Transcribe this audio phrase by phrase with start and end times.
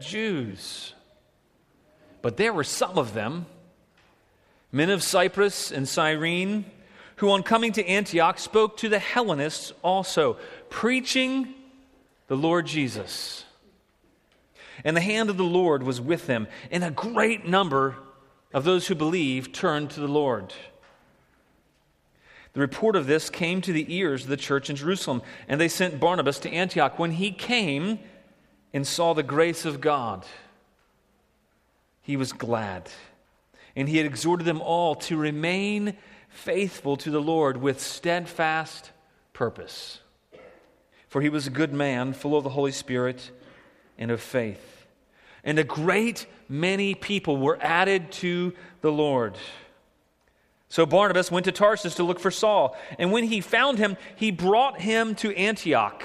[0.00, 0.94] Jews.
[2.22, 3.46] But there were some of them,
[4.70, 6.66] men of Cyprus and Cyrene,
[7.16, 10.36] who on coming to Antioch spoke to the Hellenists also,
[10.68, 11.52] preaching
[12.28, 13.44] the Lord Jesus.
[14.84, 17.96] And the hand of the Lord was with them, and a great number
[18.54, 20.54] of those who believed turned to the Lord.
[22.52, 25.68] The report of this came to the ears of the church in Jerusalem, and they
[25.68, 27.00] sent Barnabas to Antioch.
[27.00, 27.98] When he came
[28.72, 30.24] and saw the grace of God,
[32.02, 32.88] he was glad.
[33.76, 35.96] And he had exhorted them all to remain
[36.28, 38.90] faithful to the Lord with steadfast
[39.32, 40.00] purpose.
[41.08, 43.30] For he was a good man, full of the Holy Spirit
[43.98, 44.86] and of faith.
[45.44, 49.36] And a great many people were added to the Lord.
[50.68, 52.76] So Barnabas went to Tarsus to look for Saul.
[52.98, 56.04] And when he found him, he brought him to Antioch.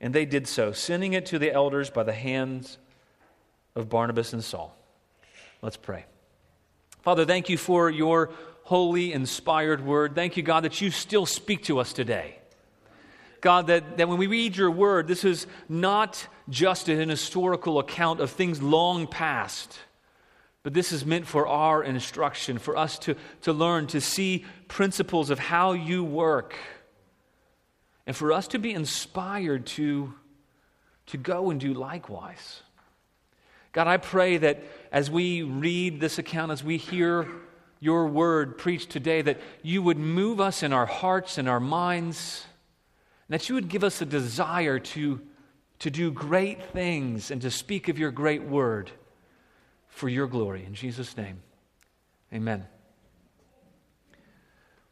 [0.00, 2.78] And they did so, sending it to the elders by the hands
[3.74, 4.76] of Barnabas and Saul.
[5.60, 6.04] Let's pray.
[7.02, 8.30] Father, thank you for your
[8.62, 10.14] holy, inspired word.
[10.14, 12.38] Thank you, God, that you still speak to us today.
[13.40, 18.20] God, that, that when we read your word, this is not just an historical account
[18.20, 19.78] of things long past,
[20.62, 25.30] but this is meant for our instruction, for us to, to learn, to see principles
[25.30, 26.54] of how you work
[28.08, 30.14] and for us to be inspired to,
[31.08, 32.62] to go and do likewise.
[33.72, 37.28] God, I pray that as we read this account, as we hear
[37.80, 42.46] your word preached today, that you would move us in our hearts and our minds,
[43.28, 45.20] and that you would give us a desire to,
[45.80, 48.90] to do great things and to speak of your great word
[49.86, 50.64] for your glory.
[50.64, 51.42] In Jesus' name,
[52.32, 52.66] amen.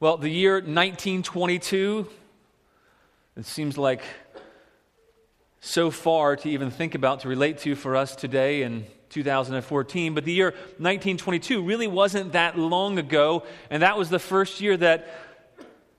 [0.00, 2.08] Well, the year 1922
[3.36, 4.02] it seems like
[5.60, 10.14] so far to even think about, to relate to for us today in 2014.
[10.14, 14.76] But the year 1922 really wasn't that long ago, and that was the first year
[14.78, 15.08] that,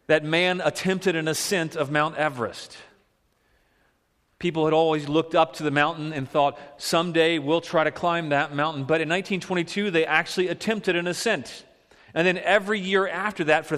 [0.07, 2.75] that man attempted an ascent of Mount Everest.
[4.39, 8.29] People had always looked up to the mountain and thought, someday we'll try to climb
[8.29, 8.83] that mountain.
[8.83, 11.65] But in 1922, they actually attempted an ascent.
[12.13, 13.77] And then every year after that, for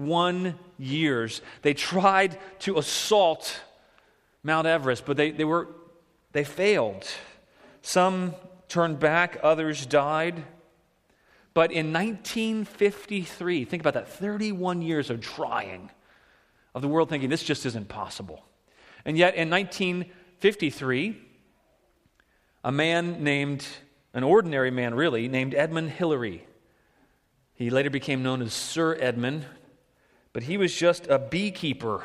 [0.00, 1.42] 31 years.
[1.60, 3.60] They tried to assault
[4.42, 5.68] Mount Everest, but they, they, were,
[6.32, 7.06] they failed.
[7.82, 8.34] Some
[8.68, 10.42] turned back, others died.
[11.52, 15.90] But in 1953, think about that 31 years of trying,
[16.74, 18.42] of the world thinking this just isn't possible.
[19.04, 21.20] And yet in 1953,
[22.64, 23.66] a man named,
[24.14, 26.46] an ordinary man really, named Edmund Hillary,
[27.54, 29.44] he later became known as Sir Edmund,
[30.32, 32.02] but he was just a beekeeper.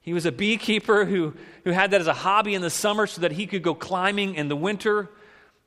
[0.00, 3.20] He was a beekeeper who, who had that as a hobby in the summer so
[3.20, 5.08] that he could go climbing in the winter.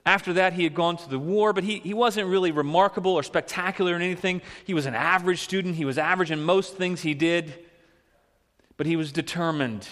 [0.05, 3.23] After that, he had gone to the war, but he, he wasn't really remarkable or
[3.23, 4.41] spectacular in anything.
[4.65, 5.75] He was an average student.
[5.75, 7.65] He was average in most things he did,
[8.77, 9.87] but he was determined.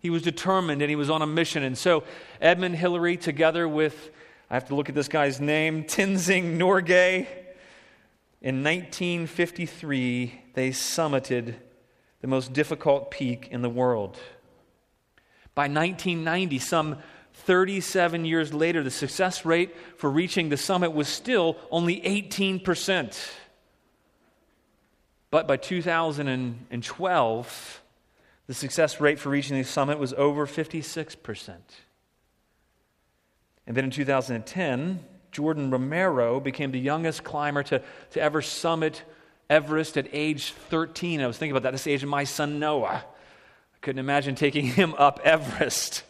[0.00, 1.62] He was determined and he was on a mission.
[1.62, 2.04] And so,
[2.40, 4.10] Edmund Hillary, together with,
[4.50, 7.26] I have to look at this guy's name, Tenzing Norgay,
[8.46, 11.56] in 1953, they summited
[12.20, 14.16] the most difficult peak in the world.
[15.56, 16.98] By 1990, some
[17.32, 23.30] 37 years later, the success rate for reaching the summit was still only 18%.
[25.32, 27.82] But by 2012,
[28.46, 31.56] the success rate for reaching the summit was over 56%.
[33.66, 35.04] And then in 2010,
[35.36, 39.02] Jordan Romero became the youngest climber to, to ever summit
[39.50, 41.20] Everest at age 13.
[41.20, 41.72] I was thinking about that.
[41.72, 43.04] This age of my son Noah.
[43.04, 46.04] I couldn't imagine taking him up Everest.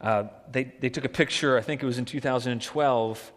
[0.00, 3.32] Uh, they, they took a picture, I think it was in 2012,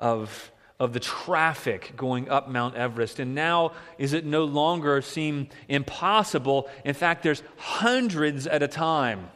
[0.00, 0.50] of,
[0.80, 3.20] of the traffic going up Mount Everest.
[3.20, 6.70] And now, is it no longer seem impossible?
[6.86, 9.28] In fact, there's hundreds at a time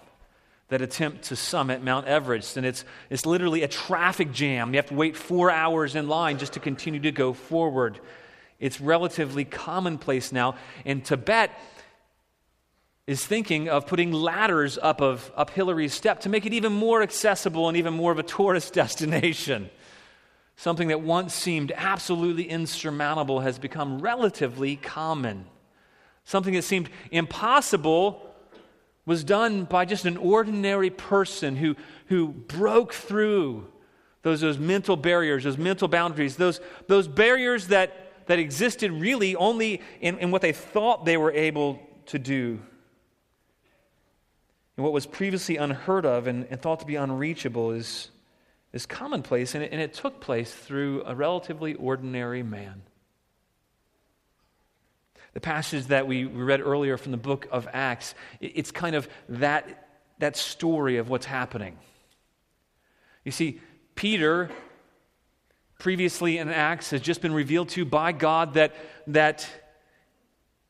[0.69, 2.57] that attempt to summit Mount Everest.
[2.57, 4.73] And it's, it's literally a traffic jam.
[4.75, 8.01] You have to wait four hours in line just to continue to go forward.
[8.59, 10.57] It's relatively commonplace now.
[10.85, 11.51] And Tibet,
[13.07, 17.03] is thinking of putting ladders up of up Hillary's step to make it even more
[17.03, 19.71] accessible and even more of a tourist destination.
[20.57, 25.45] Something that once seemed absolutely insurmountable has become relatively common.
[26.25, 28.26] Something that seemed impossible
[29.07, 31.77] was done by just an ordinary person who,
[32.07, 33.67] who broke through
[34.23, 39.81] those, those mental barriers, those mental boundaries, those, those barriers that, that existed really only
[40.01, 42.61] in, in what they thought they were able to do
[44.77, 48.11] and what was previously unheard of and, and thought to be unreachable is,
[48.73, 52.83] is commonplace, and it, and it took place through a relatively ordinary man.
[55.37, 59.87] The passage that we read earlier from the book of Acts, it's kind of that,
[60.19, 61.77] that story of what's happening.
[63.23, 63.61] You see,
[63.97, 64.49] Peter,
[65.79, 68.75] previously in Acts, has just been revealed to by God that,
[69.09, 69.47] that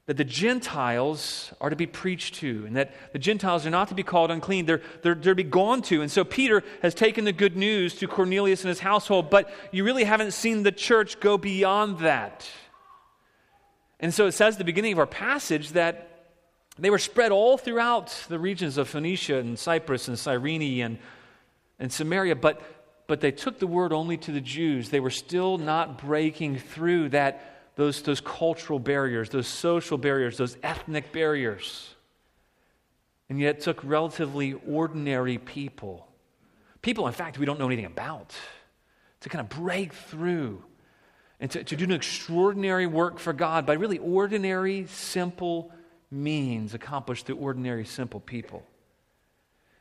[0.07, 3.95] that the Gentiles are to be preached to, and that the Gentiles are not to
[3.95, 4.67] be called unclean.
[4.67, 6.03] They're, they're, they're to be gone to.
[6.03, 9.85] And so Peter has taken the good news to Cornelius and his household, but you
[9.85, 12.49] really haven't seen the church go beyond that.
[14.00, 16.08] And so it says at the beginning of our passage that
[16.78, 20.98] they were spread all throughout the regions of Phoenicia and Cyprus and Cyrene and,
[21.78, 22.60] and Samaria, but,
[23.06, 24.90] but they took the word only to the Jews.
[24.90, 30.56] They were still not breaking through that those, those cultural barriers, those social barriers, those
[30.62, 31.94] ethnic barriers.
[33.28, 36.08] And yet it took relatively ordinary people,
[36.81, 38.34] people, in fact, we don't know anything about,
[39.20, 40.62] to kind of break through
[41.41, 45.71] and to, to do an extraordinary work for God by really ordinary, simple
[46.11, 48.62] means accomplished through ordinary, simple people.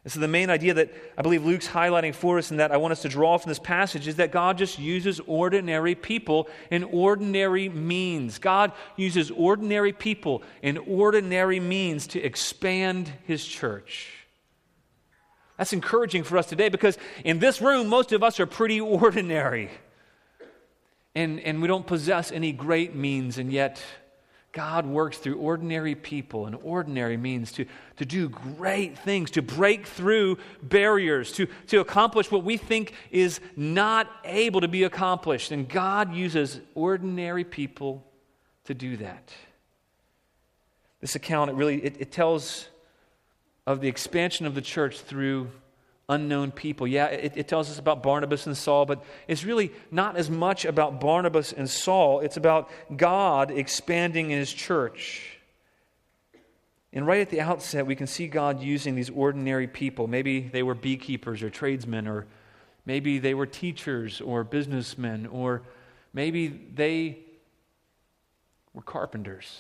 [0.04, 2.78] And so, the main idea that I believe Luke's highlighting for us and that I
[2.78, 6.84] want us to draw from this passage is that God just uses ordinary people in
[6.84, 8.38] ordinary means.
[8.38, 14.12] God uses ordinary people in ordinary means to expand his church.
[15.58, 19.72] That's encouraging for us today because in this room, most of us are pretty ordinary.
[21.16, 23.82] And, and we don't possess any great means, and yet
[24.56, 27.66] God works through ordinary people and ordinary means to,
[27.98, 33.42] to do great things, to break through barriers, to, to accomplish what we think is
[33.58, 35.52] not able to be accomplished.
[35.52, 38.06] And God uses ordinary people
[38.64, 39.34] to do that.
[41.02, 42.70] This account, it really it, it tells
[43.68, 45.50] of the expansion of the church through
[46.08, 46.88] unknown people.
[46.88, 50.66] Yeah, it, it, tells us about Barnabas and Saul, but it's really not as much
[50.66, 52.20] about Barnabas and Saul.
[52.20, 55.40] It's about God expanding in his church.
[56.94, 60.08] And right at the outset, we can see God using these ordinary people.
[60.08, 62.26] Maybe they were beekeepers or tradesmen, or
[62.86, 65.64] maybe they were teachers or businessmen, or
[66.14, 67.20] maybe they
[68.74, 69.60] were carpenters.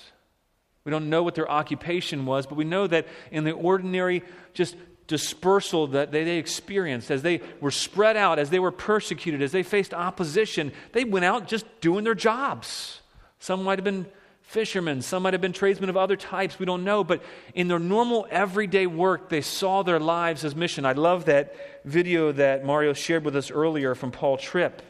[0.85, 4.75] We don't know what their occupation was, but we know that in the ordinary, just
[5.07, 9.63] dispersal that they, experienced, as they were spread out, as they were persecuted, as they
[9.63, 13.01] faced opposition, they went out just doing their jobs.
[13.39, 14.07] Some might have been
[14.41, 17.21] fishermen, some might have been tradesmen of other types, we don't know, but
[17.53, 20.85] in their normal everyday work, they saw their lives as mission.
[20.85, 24.81] I love that video that Mario shared with us earlier from Paul Tripp.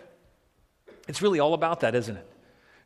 [1.08, 2.28] It's really all about that, isn't it?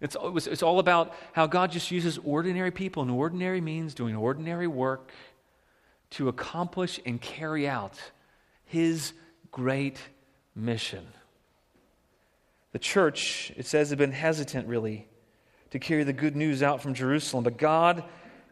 [0.01, 0.15] It's,
[0.47, 5.11] it's all about how God just uses ordinary people and ordinary means doing ordinary work
[6.11, 7.99] to accomplish and carry out
[8.65, 9.13] his
[9.51, 9.99] great
[10.55, 11.07] mission.
[12.71, 15.07] The church, it says, had been hesitant really
[15.71, 18.03] to carry the good news out from Jerusalem, but God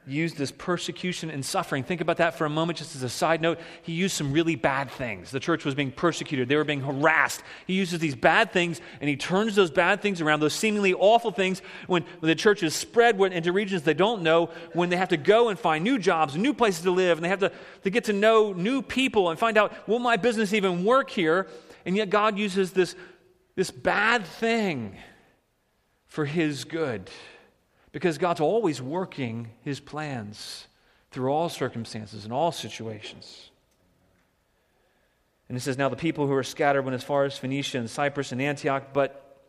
[0.08, 1.84] used this persecution and suffering.
[1.84, 3.60] Think about that for a moment, just as a side note.
[3.82, 5.32] He used some really bad things.
[5.32, 7.44] The church was being persecuted, they were being harassed.
[7.66, 11.32] He uses these bad things and he turns those bad things around, those seemingly awful
[11.32, 15.18] things, when the church is spread into regions they don't know, when they have to
[15.18, 17.52] go and find new jobs, new places to live, and they have to,
[17.84, 21.48] to get to know new people and find out, will my business even work here?
[21.86, 22.96] And yet God uses this,
[23.56, 24.96] this bad thing
[26.06, 27.10] for his good.
[27.91, 30.67] Because God's always working his plans
[31.12, 33.50] through all circumstances and all situations.
[35.50, 37.89] And it says, Now the people who were scattered went as far as Phoenicia and
[37.89, 39.39] Cyprus and Antioch, but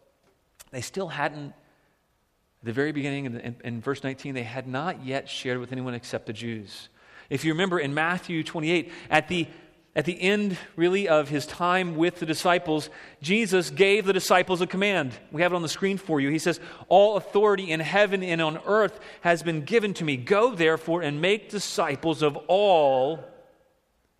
[0.71, 5.05] they still hadn't, at the very beginning, in, in, in verse 19, they had not
[5.05, 6.89] yet shared with anyone except the Jews.
[7.31, 9.49] If you remember in Matthew 28, at the
[9.97, 12.89] at the end, really, of his time with the disciples,
[13.21, 15.13] Jesus gave the disciples a command.
[15.33, 16.29] We have it on the screen for you.
[16.29, 20.17] He says, All authority in heaven and on earth has been given to me.
[20.17, 23.25] Go, therefore, and make disciples of all,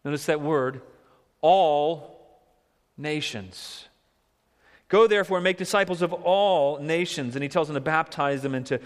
[0.05, 0.81] notice that word,
[1.43, 2.19] all
[2.97, 3.87] nations.
[4.89, 7.37] Go, therefore, and make disciples of all nations.
[7.37, 8.81] And he tells them to baptize them and to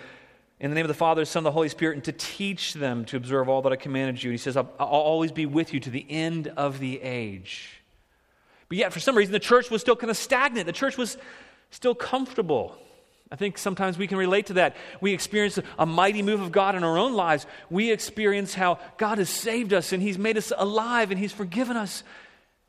[0.62, 3.04] in the name of the Father, Son, and the Holy Spirit, and to teach them
[3.06, 4.30] to observe all that I commanded you.
[4.30, 7.82] And He says, I'll, I'll always be with you to the end of the age.
[8.68, 10.66] But yet, for some reason, the church was still kind of stagnant.
[10.66, 11.18] The church was
[11.70, 12.76] still comfortable.
[13.32, 14.76] I think sometimes we can relate to that.
[15.00, 17.44] We experience a mighty move of God in our own lives.
[17.68, 21.76] We experience how God has saved us and He's made us alive and He's forgiven
[21.76, 22.04] us.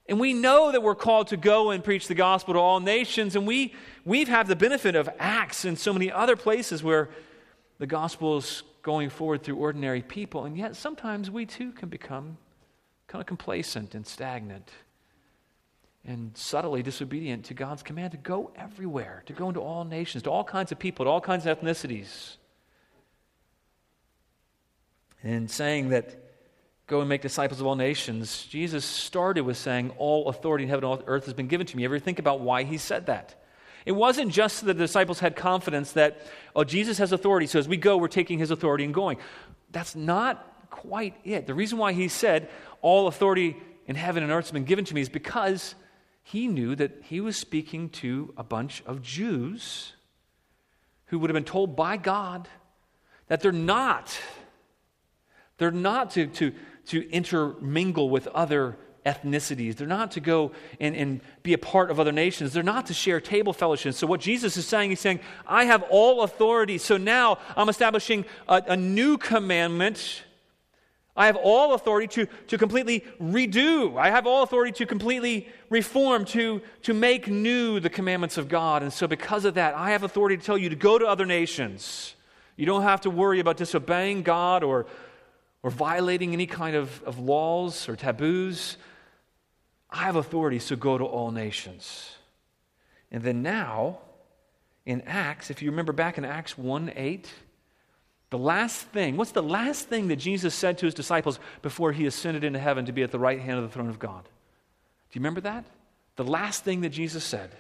[0.10, 3.36] And we know that we're called to go and preach the gospel to all nations.
[3.36, 3.74] And we,
[4.04, 7.10] we've had the benefit of Acts and so many other places where
[7.80, 10.46] the gospel is going forward through ordinary people.
[10.46, 12.38] And yet sometimes we too can become
[13.08, 14.72] kind of complacent and stagnant
[16.06, 20.32] and subtly disobedient to God's command to go everywhere, to go into all nations, to
[20.32, 22.36] all kinds of people, to all kinds of ethnicities.
[25.24, 26.18] And saying that
[26.88, 30.84] go and make disciples of all nations, Jesus started with saying, All authority in heaven
[30.84, 31.86] and earth has been given to me.
[31.86, 33.42] Ever think about why he said that?
[33.86, 36.22] It wasn't just that the disciples had confidence that,
[36.56, 39.18] oh, Jesus has authority, so as we go, we're taking his authority and going.
[39.72, 41.48] That's not quite it.
[41.48, 42.50] The reason why he said,
[42.82, 45.76] All authority in heaven and earth has been given to me is because
[46.24, 49.94] he knew that he was speaking to a bunch of Jews
[51.08, 52.48] who would have been told by God
[53.28, 54.18] that they're not.
[55.58, 56.54] They're not to, to,
[56.88, 59.76] to intermingle with other ethnicities.
[59.76, 62.54] They're not to go and, and be a part of other nations.
[62.54, 63.94] They're not to share table fellowship.
[63.96, 66.78] So, what Jesus is saying, he's saying, I have all authority.
[66.78, 70.24] So now I'm establishing a, a new commandment.
[71.16, 74.00] I have all authority to, to completely redo.
[74.00, 78.82] I have all authority to completely reform, to, to make new the commandments of God.
[78.82, 81.26] And so, because of that, I have authority to tell you to go to other
[81.26, 82.16] nations.
[82.56, 84.86] You don't have to worry about disobeying God or
[85.64, 88.78] or violating any kind of, of laws or taboos.
[89.94, 92.16] I have authority, so go to all nations.
[93.12, 94.00] And then now,
[94.88, 97.32] in Acts, if you remember back in Acts 1 8,
[98.32, 102.08] the last thing, what's the last thing that Jesus said to his disciples before he
[102.08, 104.24] ascended into heaven to be at the right hand of the throne of God?
[104.24, 105.64] Do you remember that?
[106.16, 107.52] The last thing that Jesus said.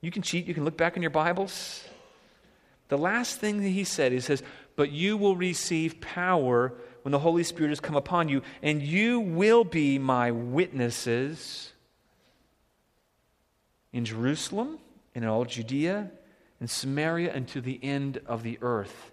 [0.00, 1.84] You can cheat, you can look back in your Bibles.
[2.88, 4.42] The last thing that he said, he says,
[4.74, 6.72] but you will receive power
[7.02, 11.72] when the Holy Spirit has come upon you, and you will be my witnesses
[13.92, 14.78] in Jerusalem,
[15.14, 16.10] in all Judea,
[16.60, 19.12] in Samaria, and to the end of the earth.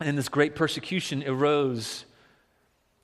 [0.00, 2.06] And this great persecution arose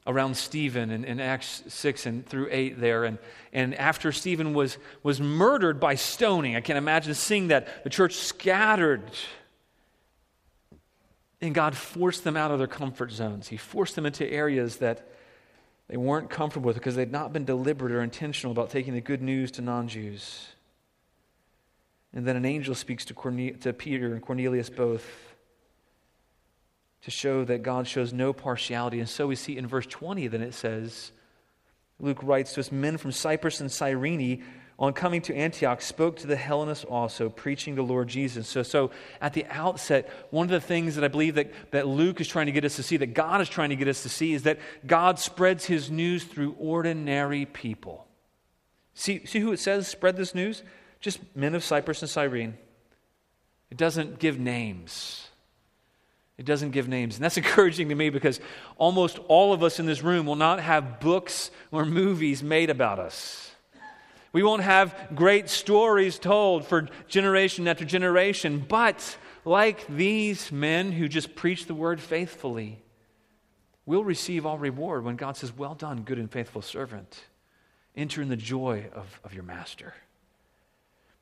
[0.06, 3.04] around Stephen in, in, Acts 6 and through 8 there.
[3.04, 3.18] And,
[3.52, 8.14] and after Stephen was, was murdered by stoning, I can't imagine seeing that the church
[8.14, 9.02] scattered
[11.40, 13.48] and God forced them out of their comfort zones.
[13.48, 15.08] He forced them into areas that
[15.88, 19.22] they weren't comfortable with because they'd not been deliberate or intentional about taking the good
[19.22, 20.48] news to non Jews.
[22.12, 25.06] And then an angel speaks to, to Peter and Cornelius both
[27.02, 28.98] to show that God shows no partiality.
[28.98, 31.12] And so we see in verse 20, then it says,
[32.00, 34.44] Luke writes to us, Men from Cyprus and Cyrene
[34.78, 38.46] on coming to Antioch, spoke to the Hellenists also, preaching the Lord Jesus.
[38.46, 42.20] So, so at the outset, one of the things that I believe that, that Luke
[42.20, 44.08] is trying to get us to see, that God is trying to get us to
[44.08, 48.06] see, is that God spreads his news through ordinary people.
[48.94, 50.62] See, see who it says spread this news?
[51.00, 52.56] Just men of Cyprus and Cyrene.
[53.70, 55.28] It doesn't give names.
[56.36, 57.16] It doesn't give names.
[57.16, 58.38] And that's encouraging to me because
[58.76, 63.00] almost all of us in this room will not have books or movies made about
[63.00, 63.50] us.
[64.32, 71.08] We won't have great stories told for generation after generation, but like these men who
[71.08, 72.82] just preach the word faithfully,
[73.86, 77.24] we'll receive all reward when God says, Well done, good and faithful servant.
[77.96, 79.94] Enter in the joy of, of your master.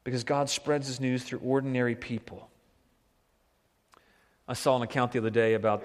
[0.05, 2.49] Because God spreads his news through ordinary people.
[4.49, 5.83] I saw an account the other day about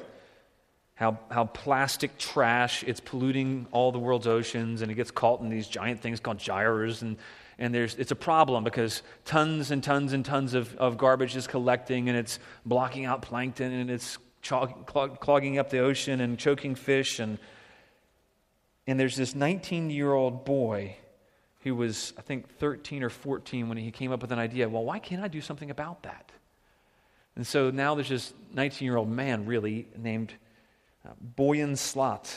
[0.96, 5.50] how, how plastic trash, it's polluting all the world's oceans, and it gets caught in
[5.50, 7.02] these giant things called gyres.
[7.02, 7.18] And,
[7.58, 11.48] and there's, it's a problem because tons and tons and tons of, of garbage is
[11.48, 17.20] collecting, and it's blocking out plankton, and it's clogging up the ocean and choking fish.
[17.20, 17.38] And,
[18.88, 20.96] and there's this 19 year old boy
[21.64, 24.84] who was, I think, 13 or 14 when he came up with an idea well,
[24.84, 26.32] why can't I do something about that?
[27.36, 30.34] And so now there's this 19 year old man, really, named
[31.38, 32.36] Boyan Slat.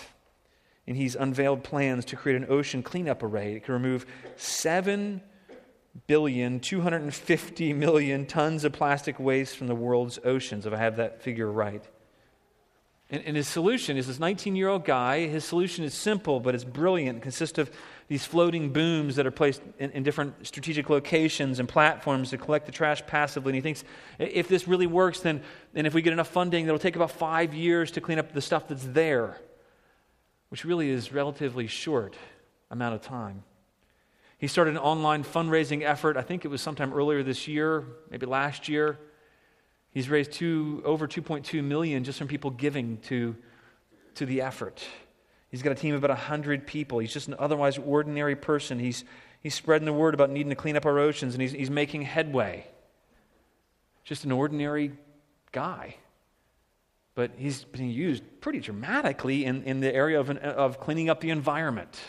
[0.87, 3.55] And he's unveiled plans to create an ocean cleanup array.
[3.55, 4.07] It can remove
[4.37, 5.23] 7
[6.07, 11.23] billion, 250 million tons of plastic waste from the world's oceans, if I have that
[11.23, 11.83] figure right.
[13.15, 15.29] And, and his solution is this 19 year old guy.
[15.29, 17.19] His solution is simple, but it's brilliant.
[17.19, 17.71] It consists of
[18.09, 22.67] these floating booms that are placed in, in, different strategic locations and platforms to collect
[22.67, 23.51] the trash passively.
[23.51, 23.85] And he thinks
[24.19, 25.43] if this really works, then,
[25.75, 28.43] then if we get enough funding, it'll take about five years to clean up the
[28.43, 29.39] stuff that's there,
[30.49, 32.17] which really is relatively short
[32.69, 33.45] amount of time.
[34.39, 36.17] He started an online fundraising effort.
[36.17, 38.99] I think it was sometime earlier this year, maybe last year.
[39.95, 43.37] He's raised two, over 2.2 million just from people giving to,
[44.17, 44.85] to the effort.
[45.51, 46.99] He's got a team of about 100 people.
[46.99, 48.81] He's just an otherwise ordinary person.
[48.81, 49.05] He's,
[49.41, 52.03] he's spreading the word about needing to clean up our oceans, and he's, he's making
[52.03, 52.67] headway.
[54.03, 54.91] Just an ordinary
[55.53, 55.95] guy.
[57.15, 61.21] But he's being used pretty dramatically in, in the area of, an, of cleaning up
[61.21, 62.01] the environment.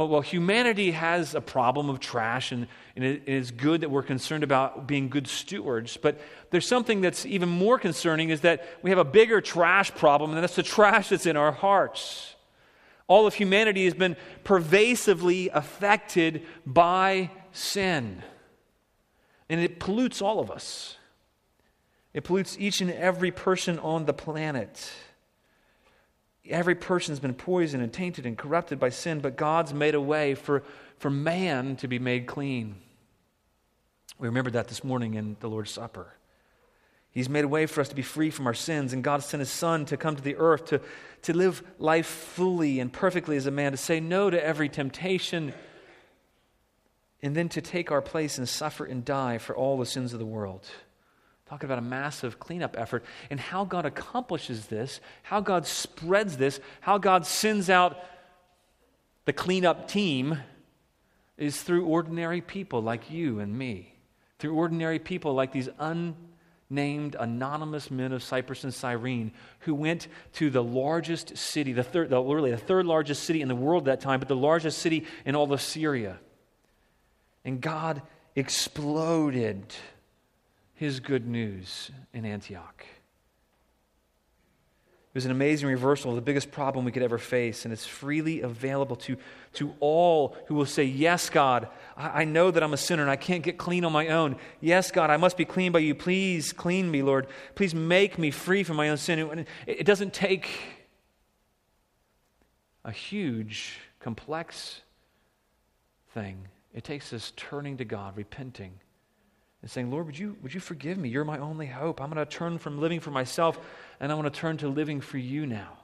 [0.00, 4.02] Well, well, humanity has a problem of trash, and, and it is good that we're
[4.02, 5.98] concerned about being good stewards.
[5.98, 10.30] But there's something that's even more concerning is that we have a bigger trash problem,
[10.30, 12.34] and that's the trash that's in our hearts.
[13.08, 18.22] All of humanity has been pervasively affected by sin,
[19.50, 20.96] and it pollutes all of us.
[22.14, 24.94] It pollutes each and every person on the planet.
[26.50, 30.34] Every person's been poisoned and tainted and corrupted by sin, but God's made a way
[30.34, 30.62] for,
[30.98, 32.76] for man to be made clean.
[34.18, 36.14] We remembered that this morning in the Lord's Supper.
[37.12, 39.40] He's made a way for us to be free from our sins, and God sent
[39.40, 40.80] His Son to come to the earth to,
[41.22, 45.52] to live life fully and perfectly as a man, to say no to every temptation,
[47.22, 50.18] and then to take our place and suffer and die for all the sins of
[50.18, 50.66] the world.
[51.50, 56.60] Talking about a massive cleanup effort and how God accomplishes this, how God spreads this,
[56.80, 57.98] how God sends out
[59.24, 60.38] the cleanup team
[61.36, 63.96] is through ordinary people like you and me,
[64.38, 70.50] through ordinary people like these unnamed, anonymous men of Cyprus and Cyrene who went to
[70.50, 73.98] the largest city, the third, the, literally the third largest city in the world at
[73.98, 76.20] that time, but the largest city in all of Syria.
[77.44, 78.02] And God
[78.36, 79.74] exploded
[80.80, 82.86] his good news in Antioch.
[85.10, 87.84] It was an amazing reversal of the biggest problem we could ever face, and it's
[87.84, 89.18] freely available to,
[89.54, 91.68] to all who will say, Yes, God,
[91.98, 94.36] I, I know that I'm a sinner and I can't get clean on my own.
[94.62, 95.94] Yes, God, I must be clean by you.
[95.94, 97.26] Please clean me, Lord.
[97.56, 99.18] Please make me free from my own sin.
[99.18, 100.48] It, it doesn't take
[102.86, 104.80] a huge, complex
[106.14, 108.80] thing, it takes us turning to God, repenting
[109.62, 111.08] and saying, Lord, would you, would you forgive me?
[111.08, 112.00] You're my only hope.
[112.00, 113.58] I'm going to turn from living for myself
[114.00, 115.76] and I want to turn to living for you now.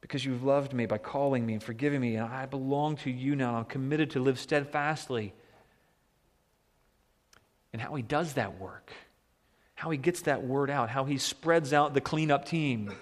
[0.00, 3.36] Because you've loved me by calling me and forgiving me, and I belong to you
[3.36, 5.32] now, I'm committed to live steadfastly.
[7.72, 8.92] And how he does that work,
[9.74, 12.92] how he gets that word out, how he spreads out the cleanup team,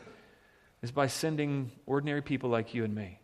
[0.80, 3.18] is by sending ordinary people like you and me.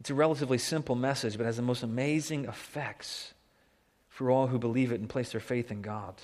[0.00, 3.34] It's a relatively simple message, but has the most amazing effects
[4.08, 6.14] for all who believe it and place their faith in God.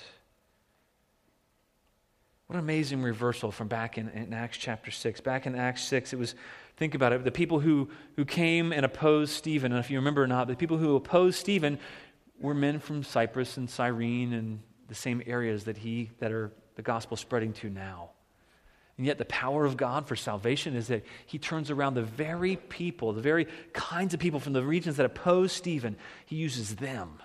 [2.47, 5.21] What an amazing reversal from back in, in, Acts chapter 6.
[5.21, 6.33] Back in Acts 6, it was,
[6.77, 10.23] think about it, the people who, who came and opposed Stephen, and if you remember
[10.23, 11.77] or not, the people who opposed Stephen
[12.39, 16.81] were men from Cyprus and Cyrene and the same areas that he, that are the
[16.81, 18.11] gospel spreading to now.
[18.97, 22.55] And yet, the power of God for salvation is that He turns around the very
[22.55, 27.19] people, the very kinds of people from the regions that oppose Stephen, He uses them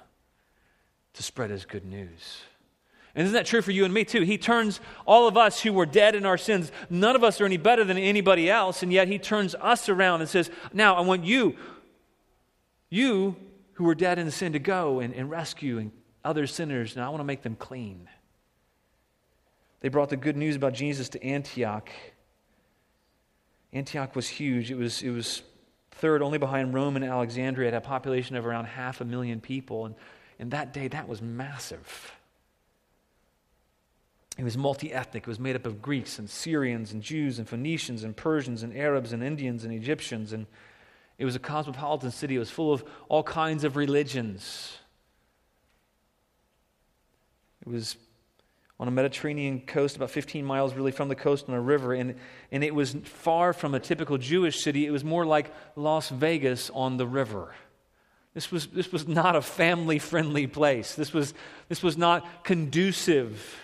[1.15, 2.43] to spread His good news.
[3.15, 4.23] And isn't that true for you and me, too?
[4.23, 7.47] He turns all of us who were dead in our sins, none of us are
[7.47, 11.01] any better than anybody else, and yet He turns us around and says, Now I
[11.01, 11.57] want you,
[12.91, 13.37] you
[13.75, 15.91] who were dead in sin, to go and, and rescue
[16.23, 18.09] other sinners, and I want to make them clean.
[19.83, 21.90] They brought the good news about Jesus to Antioch.
[23.73, 24.71] Antioch was huge.
[24.71, 25.42] It was, it was
[25.90, 27.68] third only behind Rome and Alexandria.
[27.68, 29.87] It had a population of around half a million people.
[29.87, 29.97] And
[30.38, 32.12] in that day, that was massive.
[34.38, 35.25] It was multi ethnic.
[35.25, 38.77] It was made up of Greeks and Syrians and Jews and Phoenicians and Persians and
[38.77, 40.33] Arabs and Indians and Egyptians.
[40.33, 40.47] And
[41.18, 42.37] it was a cosmopolitan city.
[42.37, 44.79] It was full of all kinds of religions.
[47.66, 47.97] It was
[48.83, 51.95] on a Mediterranean coast, about 15 miles really from the coast on a river.
[51.95, 52.16] And,
[52.51, 54.87] and it was far from a typical Jewish city.
[54.87, 57.55] It was more like Las Vegas on the river.
[58.35, 60.97] This was, this was not a family friendly place.
[60.97, 61.33] This was,
[61.68, 63.57] this was not conducive.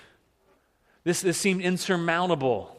[1.03, 2.77] This, this seemed insurmountable.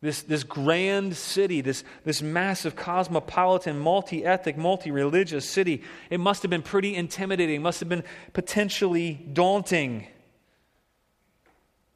[0.00, 6.42] This, this grand city, this, this massive cosmopolitan, multi ethnic, multi religious city, it must
[6.42, 10.06] have been pretty intimidating, must have been potentially daunting.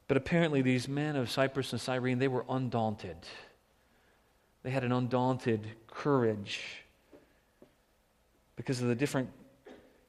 [0.08, 3.16] But apparently, these men of Cyprus and Cyrene, they were undaunted.
[4.62, 6.60] They had an undaunted courage
[8.54, 9.30] because of the different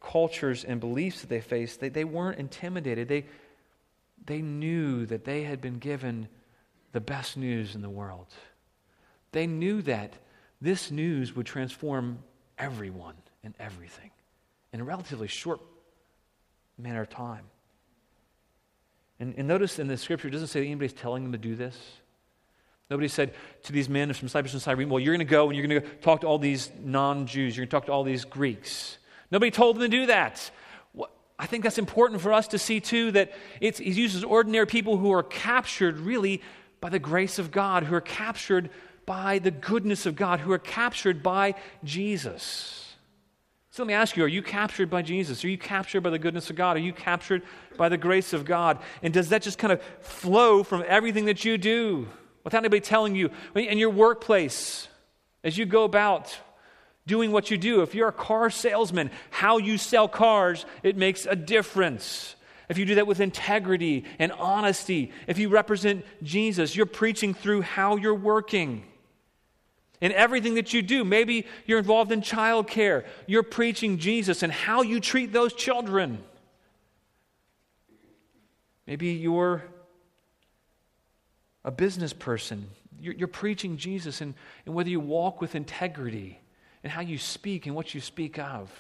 [0.01, 1.79] cultures and beliefs that they faced.
[1.79, 3.07] They, they weren't intimidated.
[3.07, 3.25] They,
[4.25, 6.27] they knew that they had been given
[6.91, 8.27] the best news in the world.
[9.31, 10.13] They knew that
[10.61, 12.19] this news would transform
[12.57, 14.11] everyone and everything
[14.73, 15.59] in a relatively short
[16.77, 17.45] manner of time.
[19.19, 21.77] And, and notice in the scripture, it doesn't say anybody's telling them to do this.
[22.89, 25.57] Nobody said to these men from Cyprus and Cyrene, Well, you're going to go and
[25.57, 28.03] you're going to talk to all these non Jews, you're going to talk to all
[28.03, 28.97] these Greeks.
[29.29, 30.49] Nobody told them to do that.
[31.39, 34.97] I think that's important for us to see, too, that it's, he uses ordinary people
[34.97, 36.41] who are captured really
[36.79, 38.69] by the grace of God, who are captured
[39.05, 42.86] by the goodness of God, who are captured by Jesus.
[43.77, 45.45] So let me ask you are you captured by Jesus?
[45.45, 46.77] Are you captured by the goodness of God?
[46.77, 47.43] Are you captured
[47.77, 48.79] by the grace of God?
[49.03, 52.07] And does that just kind of flow from everything that you do
[52.43, 53.29] without anybody telling you?
[53.53, 54.87] In your workplace,
[55.43, 56.35] as you go about
[57.05, 61.27] doing what you do, if you're a car salesman, how you sell cars, it makes
[61.27, 62.35] a difference.
[62.69, 67.61] If you do that with integrity and honesty, if you represent Jesus, you're preaching through
[67.61, 68.85] how you're working
[70.01, 71.03] in everything that you do.
[71.03, 73.05] Maybe you're involved in childcare.
[73.25, 76.23] You're preaching Jesus and how you treat those children.
[78.85, 79.63] Maybe you're
[81.65, 82.67] a business person.
[82.99, 84.33] You're, you're preaching Jesus and,
[84.65, 86.39] and whether you walk with integrity
[86.83, 88.71] and how you speak and what you speak of.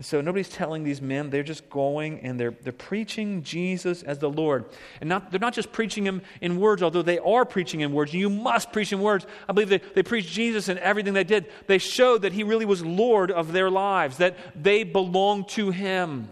[0.00, 4.18] And so nobody's telling these men, they're just going and they're, they're preaching Jesus as
[4.18, 4.64] the Lord.
[4.98, 8.14] And not, they're not just preaching him in words, although they are preaching in words.
[8.14, 9.26] You must preach in words.
[9.46, 11.50] I believe they, they preached Jesus in everything they did.
[11.66, 16.30] They showed that he really was Lord of their lives, that they belonged to him.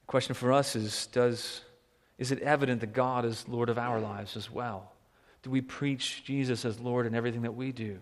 [0.00, 1.60] The question for us is does,
[2.16, 4.90] is it evident that God is Lord of our lives as well?
[5.42, 7.98] Do we preach Jesus as Lord in everything that we do?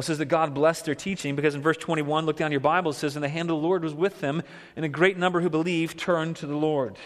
[0.00, 2.60] Well, it says that God blessed their teaching because in verse 21, look down your
[2.60, 4.42] Bible, it says, And the hand of the Lord was with them,
[4.74, 6.96] and a great number who believed turned to the Lord.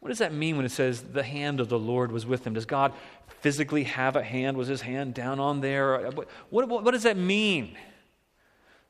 [0.00, 2.52] What does that mean when it says the hand of the Lord was with them?
[2.52, 2.92] Does God
[3.40, 4.58] physically have a hand?
[4.58, 6.10] Was his hand down on there?
[6.10, 7.78] What, what, what does that mean?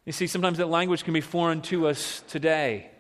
[0.05, 2.90] You see, sometimes that language can be foreign to us today.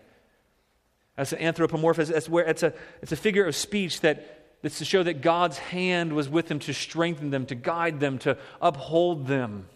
[1.16, 4.84] As an anthropomorphism, it's, where, it's, a, it's a figure of speech that that's to
[4.84, 9.26] show that God's hand was with them to strengthen them, to guide them, to uphold
[9.26, 9.66] them.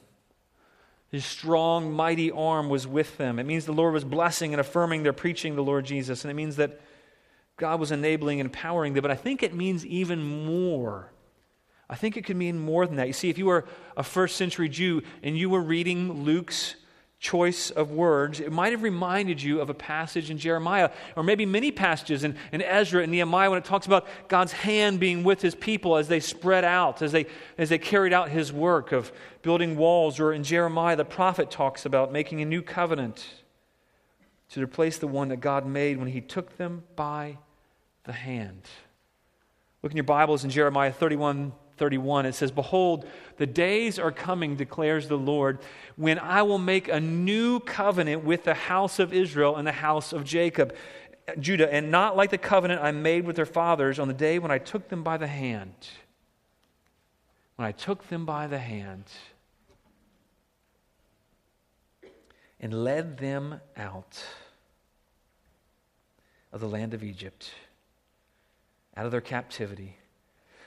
[1.11, 3.39] His strong, mighty arm was with them.
[3.39, 6.25] It means the Lord was blessing and affirming their preaching the Lord Jesus.
[6.25, 6.81] And it means that
[7.57, 9.03] God was enabling and empowering them.
[9.03, 11.13] But I think it means even more.
[11.89, 13.07] I think it could mean more than that.
[13.07, 13.65] You see, if you were
[13.97, 16.75] a first century Jew and you were reading Luke's
[17.25, 21.47] choice of words, it might have reminded you of a passage in Jeremiah, or maybe
[21.47, 25.41] many passages in, in Ezra and Nehemiah when it talks about God's hand being with
[25.41, 27.25] his people as they spread out, as they,
[27.57, 29.11] as they carried out his work of
[29.41, 33.27] building walls, or in Jeremiah, the prophet talks about making a new covenant
[34.51, 37.39] to replace the one that God made when he took them by
[38.05, 38.69] the hand.
[39.83, 43.07] Look in your Bibles in Jeremiah 31 31, it says, Behold,
[43.37, 45.59] the days are coming, declares the Lord,
[45.97, 50.13] when I will make a new covenant with the house of Israel and the house
[50.13, 50.75] of Jacob,
[51.41, 54.51] Judah, and not like the covenant I made with their fathers on the day when
[54.51, 55.75] I took them by the hand.
[57.57, 59.05] When I took them by the hand
[62.61, 64.25] and led them out
[66.53, 67.51] of the land of Egypt,
[68.97, 69.99] out of their captivity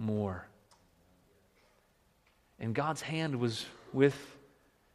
[0.00, 0.46] more.
[2.58, 4.16] And God's hand was with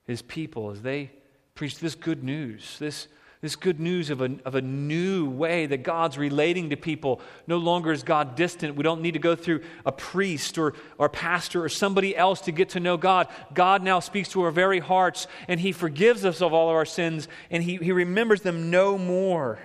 [0.06, 1.12] his people as they
[1.54, 3.08] preached this good news, this,
[3.41, 7.22] this good news of a, of a new way that God's relating to people.
[7.48, 8.76] No longer is God distant.
[8.76, 12.52] We don't need to go through a priest or, or pastor or somebody else to
[12.52, 13.28] get to know God.
[13.54, 16.86] God now speaks to our very hearts, and he forgives us of all of our
[16.86, 19.60] sins, and he, he remembers them no more.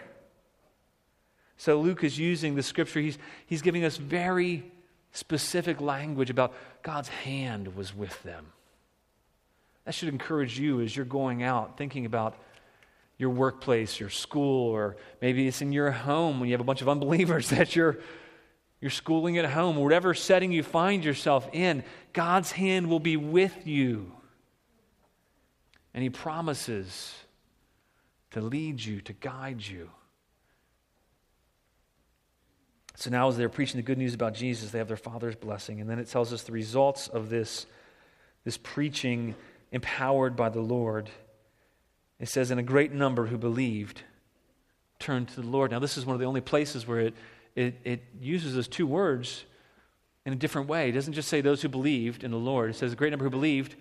[1.57, 3.01] So Luke is using the scripture.
[3.01, 4.71] He's, he's giving us very
[5.13, 8.47] specific language about God's hand was with them.
[9.85, 12.37] That should encourage you as you're going out thinking about
[13.19, 16.81] your workplace, your school, or maybe it's in your home when you have a bunch
[16.81, 17.99] of unbelievers that you're,
[18.81, 23.67] you're schooling at home, whatever setting you find yourself in, God's hand will be with
[23.67, 24.13] you.
[25.93, 27.15] And He promises
[28.31, 29.91] to lead you, to guide you.
[33.01, 35.81] So now, as they're preaching the good news about Jesus, they have their Father's blessing.
[35.81, 37.65] And then it tells us the results of this,
[38.45, 39.35] this preaching
[39.73, 41.09] empowered by the Lord.
[42.19, 44.03] It says, And a great number who believed
[44.99, 45.71] turned to the Lord.
[45.71, 47.15] Now, this is one of the only places where it,
[47.57, 49.47] it, it uses those two words
[50.27, 50.91] in a different way.
[50.91, 53.25] It doesn't just say those who believed in the Lord, it says, A great number
[53.25, 53.77] who believed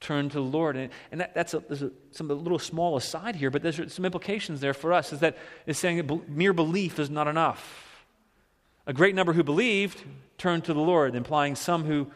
[0.00, 0.76] turned to the Lord.
[0.76, 4.04] And, and that, that's a, a, some a little small aside here, but there's some
[4.04, 5.12] implications there for us.
[5.12, 7.83] Is that it's saying that mere belief is not enough.
[8.86, 10.02] A great number who believed
[10.36, 12.10] turned to the Lord, implying some who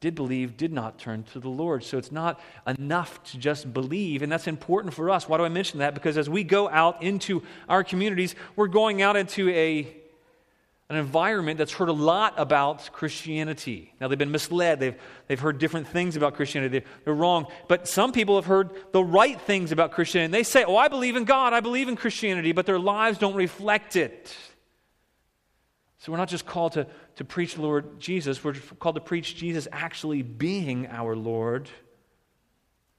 [0.00, 1.84] did believe did not turn to the Lord.
[1.84, 5.28] So it's not enough to just believe, and that's important for us.
[5.28, 5.94] Why do I mention that?
[5.94, 9.96] Because as we go out into our communities, we're going out into a
[10.90, 13.94] an environment that's heard a lot about Christianity.
[14.00, 14.80] Now, they've been misled.
[14.80, 14.96] They've,
[15.28, 16.82] they've heard different things about Christianity.
[17.04, 17.46] They're wrong.
[17.68, 20.24] But some people have heard the right things about Christianity.
[20.24, 21.52] And they say, Oh, I believe in God.
[21.52, 22.50] I believe in Christianity.
[22.50, 24.36] But their lives don't reflect it.
[26.00, 26.86] So we're not just called to,
[27.16, 31.68] to preach Lord Jesus, we're called to preach Jesus actually being our Lord.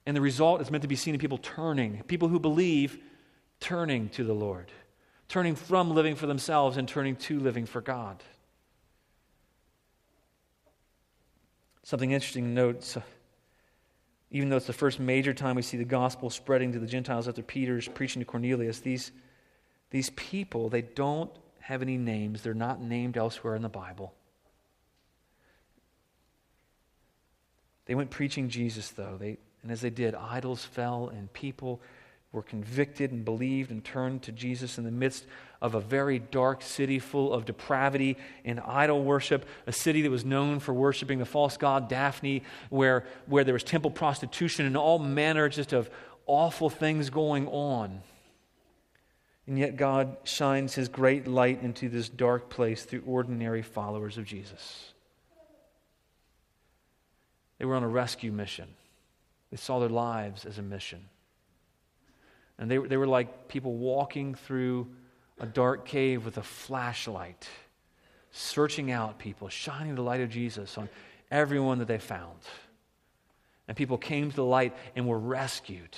[0.06, 3.00] And the result is meant to be seen in people turning, people who believe
[3.60, 4.72] turning to the Lord,
[5.28, 8.24] turning from living for themselves and turning to living for God.
[11.84, 13.04] Something interesting to note so
[14.32, 17.28] even though it's the first major time we see the gospel spreading to the Gentiles
[17.28, 19.12] after Peter's preaching to Cornelius, these,
[19.90, 21.30] these people, they don't
[21.72, 22.42] have any names.
[22.42, 24.14] They're not named elsewhere in the Bible.
[27.86, 29.18] They went preaching Jesus, though.
[29.18, 31.82] They, and as they did, idols fell and people
[32.34, 35.26] were convicted and believed and turned to Jesus in the midst
[35.62, 40.24] of a very dark city full of depravity and idol worship, a city that was
[40.24, 45.00] known for worshiping the false god Daphne, where, where there was temple prostitution and all
[45.00, 45.90] manner just of
[46.26, 48.02] awful things going on.
[49.52, 54.24] And yet, God shines his great light into this dark place through ordinary followers of
[54.24, 54.94] Jesus.
[57.60, 58.70] They were on a rescue mission,
[59.50, 61.02] they saw their lives as a mission.
[62.60, 64.88] And they, they were like people walking through
[65.38, 67.50] a dark cave with a flashlight,
[68.32, 70.88] searching out people, shining the light of Jesus on
[71.30, 72.40] everyone that they found.
[73.68, 75.98] And people came to the light and were rescued.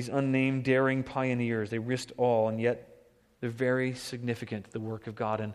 [0.00, 2.88] These unnamed, daring pioneers, they risked all, and yet
[3.42, 5.42] they're very significant the work of God.
[5.42, 5.52] And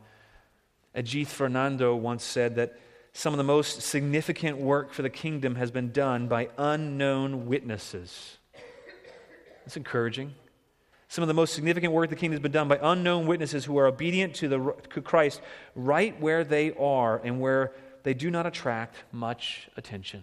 [0.96, 2.80] Ajith Fernando once said that
[3.12, 8.38] some of the most significant work for the kingdom has been done by unknown witnesses.
[9.64, 10.36] That's encouraging.
[11.08, 13.80] Some of the most significant work the kingdom has been done by unknown witnesses who
[13.80, 15.42] are obedient to, the, to Christ
[15.74, 20.22] right where they are and where they do not attract much attention.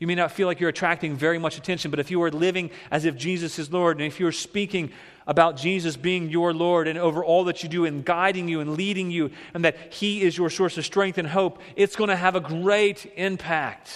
[0.00, 2.70] You may not feel like you're attracting very much attention, but if you are living
[2.90, 4.92] as if Jesus is Lord, and if you're speaking
[5.26, 8.78] about Jesus being your Lord and over all that you do and guiding you and
[8.78, 12.16] leading you, and that He is your source of strength and hope, it's going to
[12.16, 13.90] have a great impact.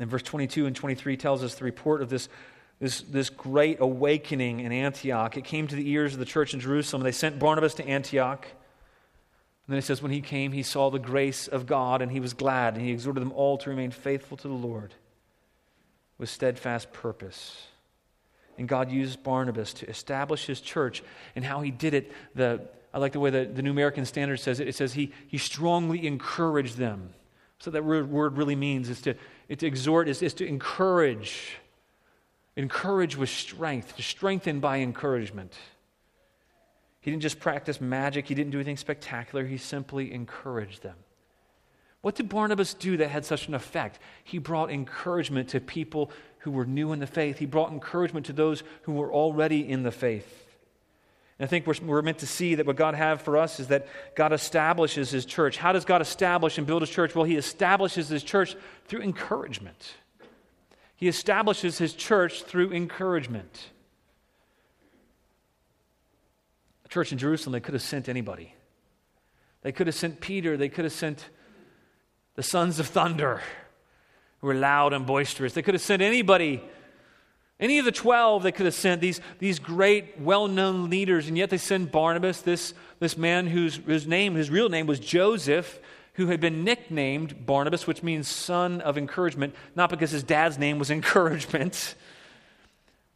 [0.00, 2.30] And verse 22 and 23 tells us the report of this,
[2.80, 5.36] this, this great awakening in Antioch.
[5.36, 7.02] It came to the ears of the church in Jerusalem.
[7.02, 8.48] They sent Barnabas to Antioch.
[9.68, 12.20] And then it says, when he came, he saw the grace of God and he
[12.20, 14.94] was glad, and he exhorted them all to remain faithful to the Lord
[16.16, 17.66] with steadfast purpose.
[18.56, 21.02] And God used Barnabas to establish his church,
[21.36, 22.10] and how he did it.
[22.34, 22.62] The,
[22.94, 24.68] I like the way the, the New American Standard says it.
[24.68, 27.10] It says he, he strongly encouraged them.
[27.58, 29.14] So that word, word really means is to,
[29.54, 31.56] to exhort, is, is to encourage.
[32.56, 35.52] Encourage with strength, to strengthen by encouragement.
[37.00, 40.96] He didn't just practice magic, he didn't do anything spectacular, he simply encouraged them.
[42.00, 43.98] What did Barnabas do that had such an effect?
[44.24, 47.38] He brought encouragement to people who were new in the faith.
[47.38, 50.46] He brought encouragement to those who were already in the faith.
[51.38, 53.68] And I think we're, we're meant to see that what God have for us is
[53.68, 55.56] that God establishes His church.
[55.56, 57.14] How does God establish and build His church?
[57.14, 58.56] Well, He establishes His church
[58.86, 59.94] through encouragement.
[60.96, 63.70] He establishes His church through encouragement
[66.88, 68.54] church in Jerusalem, they could have sent anybody.
[69.62, 71.28] They could have sent Peter, they could have sent
[72.36, 73.42] the sons of thunder
[74.40, 75.52] who were loud and boisterous.
[75.52, 76.62] They could have sent anybody,
[77.60, 81.36] any of the 12, they could have sent these, these great, well known leaders, and
[81.36, 85.80] yet they send Barnabas, this, this man whose, whose name, his real name was Joseph,
[86.14, 90.78] who had been nicknamed Barnabas, which means son of encouragement, not because his dad's name
[90.78, 91.96] was encouragement,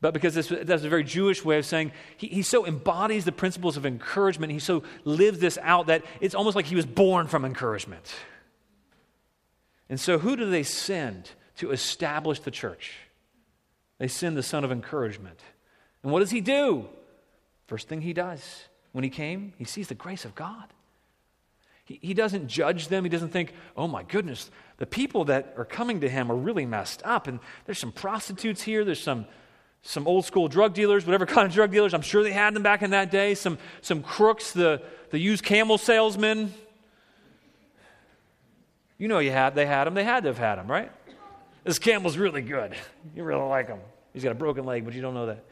[0.03, 3.33] but because this, that's a very Jewish way of saying he, he so embodies the
[3.33, 7.29] principles of encouragement, he so lives this out that it's almost like he was born
[7.29, 8.13] from encouragement.
[9.89, 12.95] And so, who do they send to establish the church?
[13.99, 15.39] They send the son of encouragement.
[16.03, 16.89] And what does he do?
[17.69, 20.65] First thing he does when he came, he sees the grace of God.
[21.85, 23.05] He, he doesn't judge them.
[23.05, 26.67] He doesn't think, oh my goodness, the people that are coming to him are really
[26.67, 27.29] messed up.
[27.29, 29.27] And there's some prostitutes here, there's some,
[29.83, 31.95] some old school drug dealers, whatever kind of drug dealers.
[31.95, 33.35] I'm sure they had them back in that day.
[33.35, 36.53] Some, some crooks, the, the used camel salesmen.
[38.99, 39.95] You know you had, they had them.
[39.95, 40.91] They had to have had them, right?
[41.65, 42.75] This camel's really good.
[43.15, 43.79] You really like him.
[44.13, 45.45] He's got a broken leg, but you don't know that.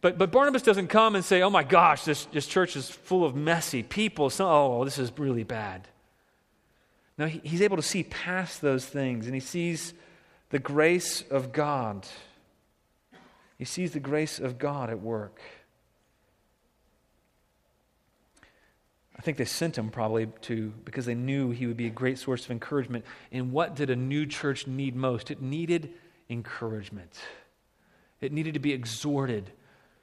[0.00, 3.24] But, but Barnabas doesn't come and say, oh my gosh, this, this church is full
[3.24, 4.28] of messy people.
[4.28, 5.88] So, oh, this is really bad.
[7.16, 9.94] No, he, he's able to see past those things and he sees
[10.50, 12.06] the grace of God.
[13.58, 15.40] He sees the grace of God at work.
[19.16, 22.18] I think they sent him probably to because they knew he would be a great
[22.18, 23.04] source of encouragement.
[23.30, 25.30] And what did a new church need most?
[25.30, 25.92] It needed
[26.28, 27.12] encouragement.
[28.20, 29.50] It needed to be exhorted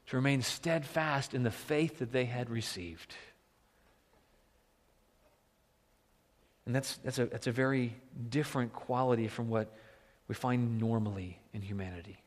[0.07, 3.15] to remain steadfast in the faith that they had received.
[6.65, 7.95] And that's, that's, a, that's a very
[8.29, 9.75] different quality from what
[10.27, 12.20] we find normally in humanity.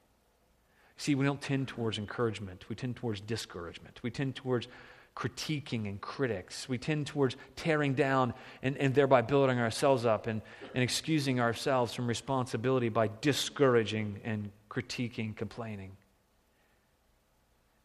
[0.96, 2.68] See, we don't tend towards encouragement.
[2.68, 4.00] We tend towards discouragement.
[4.02, 4.68] We tend towards
[5.16, 6.68] critiquing and critics.
[6.68, 10.42] We tend towards tearing down and, and thereby building ourselves up and,
[10.74, 15.96] and excusing ourselves from responsibility by discouraging and critiquing, complaining.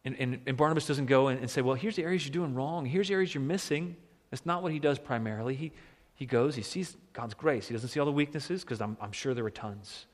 [0.04, 2.54] And, and, and Barnabas doesn't go and, and, say, well, here's the areas you're doing
[2.54, 2.86] wrong.
[2.86, 3.96] Here's the areas you're missing.
[4.30, 5.54] That's not what he does primarily.
[5.54, 5.72] He,
[6.14, 7.68] he goes, he sees God's grace.
[7.68, 10.06] He doesn't see all the weaknesses because I'm, I'm sure there were tons.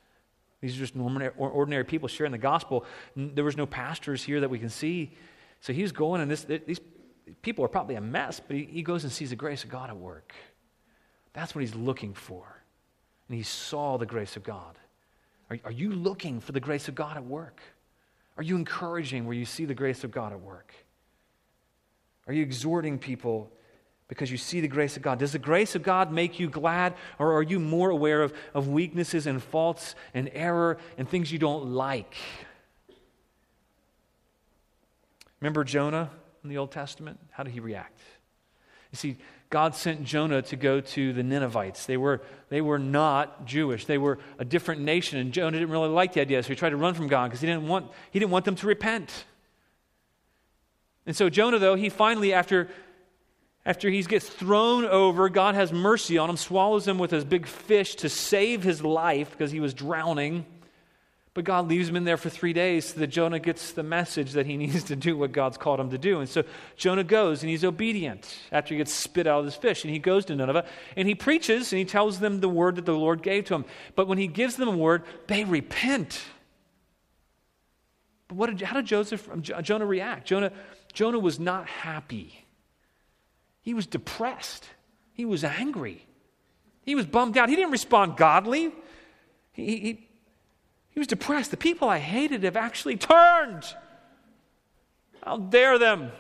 [0.61, 2.85] These are just ordinary people sharing the gospel.
[3.15, 5.13] There was no pastors here that we can see.
[5.61, 6.81] So he's going, and this, these
[7.43, 9.91] people are probably a mess, but he, he goes and sees the grace of God
[9.91, 10.35] at work.
[11.33, 12.63] That's what he's looking for.
[13.29, 14.79] And he saw the grace of God.
[15.51, 17.61] Are, are you looking for the grace of God at work?
[18.37, 20.73] Are you encouraging where you see the grace of God at work?
[22.27, 23.51] Are you exhorting people
[24.09, 25.19] because you see the grace of God?
[25.19, 28.69] Does the grace of God make you glad, or are you more aware of, of
[28.69, 32.15] weaknesses and faults and error and things you don't like?
[35.41, 36.11] Remember Jonah
[36.43, 37.19] in the Old Testament?
[37.31, 38.01] How did he react?
[38.93, 39.17] You see,
[39.51, 41.87] God sent Jonah to go to the Ninevites.
[41.87, 43.87] They were, they were not Jewish.
[43.87, 46.71] They were a different nation, and Jonah didn't really like the idea, so he tried
[46.71, 49.25] to run from God because he, didn't want, he didn't want them to repent.
[51.07, 52.69] And so Jonah, though, he finally, after,
[53.67, 57.49] after he gets thrown over, God has mercy on him, swallows him with his big
[57.49, 60.47] fish to save his life because he was drowning.
[61.35, 64.33] But God leaves him in there for three days so that Jonah gets the message
[64.33, 66.21] that he needs to do what God's called him to do.
[66.21, 66.45] And so
[66.77, 69.83] Jonah goes and he's obedient after he gets spit out of his fish.
[69.83, 72.87] And he goes to Nineveh and he preaches and he tells them the word that
[72.87, 73.65] the Lord gave to him.
[73.97, 76.23] But when he gives them a word, they repent.
[78.29, 80.29] But what did, how did Joseph, Jonah react?
[80.29, 80.53] Jonah,
[80.93, 82.46] Jonah was not happy.
[83.67, 84.65] He was depressed.
[85.13, 86.07] He was angry.
[86.83, 87.49] He was bummed out.
[87.49, 88.73] He didn't respond godly.
[89.51, 90.09] He, he,
[90.91, 91.51] he was depressed.
[91.51, 93.65] The people I hated have actually turned.
[95.25, 96.13] How dare them?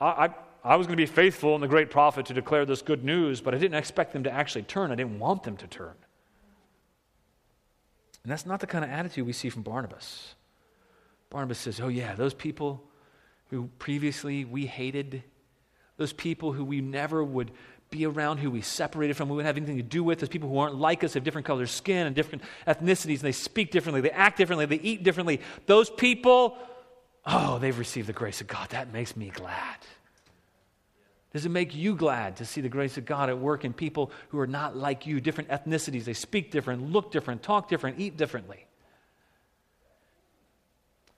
[0.00, 2.82] I, I, I was going to be faithful in the great prophet to declare this
[2.82, 4.90] good news, but I didn't expect them to actually turn.
[4.90, 5.94] I didn't want them to turn.
[8.24, 10.34] And that's not the kind of attitude we see from Barnabas.
[11.30, 12.82] Barnabas says, Oh, yeah, those people
[13.50, 15.22] who previously we hated,
[15.98, 17.50] those people who we never would
[17.90, 20.20] be around, who we separated from, we wouldn't have anything to do with.
[20.20, 23.32] those people who aren't like us, have different colors skin and different ethnicities, and they
[23.32, 25.40] speak differently, they act differently, they eat differently.
[25.66, 26.56] Those people,
[27.26, 28.70] oh, they've received the grace of God.
[28.70, 29.76] That makes me glad.
[31.32, 34.10] Does it make you glad to see the grace of God at work in people
[34.28, 36.04] who are not like you, different ethnicities?
[36.04, 38.64] They speak different, look different, talk different, eat differently.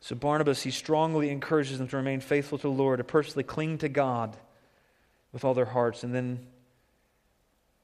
[0.00, 3.78] So, Barnabas, he strongly encourages them to remain faithful to the Lord, to personally cling
[3.78, 4.36] to God
[5.32, 6.04] with all their hearts.
[6.04, 6.46] And then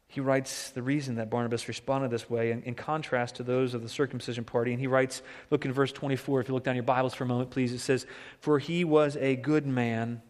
[0.09, 3.83] he writes the reason that Barnabas responded this way in, in, contrast to those of
[3.83, 4.73] the circumcision party.
[4.73, 6.41] And he writes, look in verse 24.
[6.41, 7.73] If you look down your Bibles for a moment, please.
[7.73, 8.07] It says,
[8.41, 10.23] For he was a good man,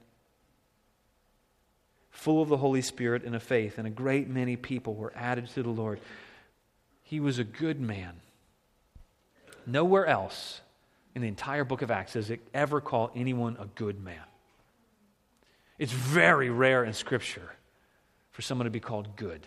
[2.10, 5.46] full of the Holy Spirit and of faith, and a great many people were added
[5.48, 6.00] to the Lord.
[7.02, 8.14] He was a good man.
[9.66, 10.60] Nowhere else
[11.14, 14.22] in the entire book of Acts does it ever call anyone a good man.
[15.78, 17.52] It's very rare in Scripture
[18.30, 19.46] for someone to be called good.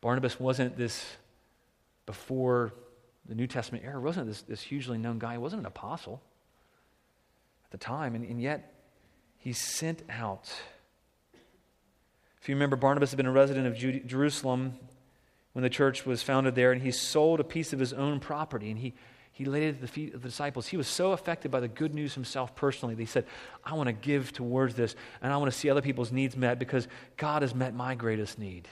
[0.00, 1.16] Barnabas wasn't this,
[2.04, 2.74] before
[3.26, 5.32] the New Testament era, wasn't this, this hugely known guy.
[5.32, 6.20] He wasn't an apostle
[7.64, 8.74] at the time, and, and yet
[9.38, 10.52] he's sent out.
[12.42, 14.78] If you remember, Barnabas had been a resident of Jerusalem
[15.54, 18.70] when the church was founded there, and he sold a piece of his own property,
[18.70, 18.92] and he,
[19.34, 20.68] he laid it at the feet of the disciples.
[20.68, 23.26] He was so affected by the good news himself personally that he said,
[23.64, 26.60] I want to give towards this, and I want to see other people's needs met
[26.60, 28.68] because God has met my greatest need.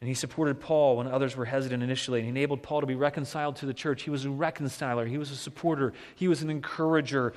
[0.00, 2.94] And he supported Paul when others were hesitant initially, and he enabled Paul to be
[2.94, 4.02] reconciled to the church.
[4.04, 7.32] He was a reconciler, he was a supporter, he was an encourager.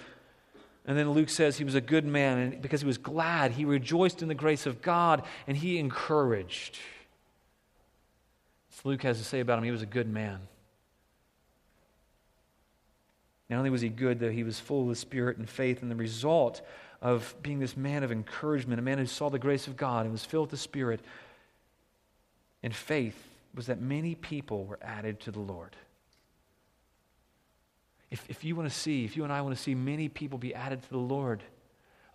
[0.85, 3.65] And then Luke says he was a good man, and because he was glad, he
[3.65, 6.77] rejoiced in the grace of God, and he encouraged.
[8.83, 9.63] Luke has to say about him.
[9.63, 10.39] He was a good man.
[13.49, 15.89] Not only was he good, though, he was full of the Spirit and faith, and
[15.89, 16.61] the result
[17.01, 20.11] of being this man of encouragement, a man who saw the grace of God and
[20.11, 21.01] was filled with the Spirit
[22.61, 25.75] and faith, was that many people were added to the Lord.
[28.11, 30.37] If, if you want to see, if you and I want to see many people
[30.37, 31.43] be added to the Lord,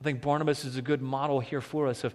[0.01, 2.15] I think Barnabas is a good model here for us of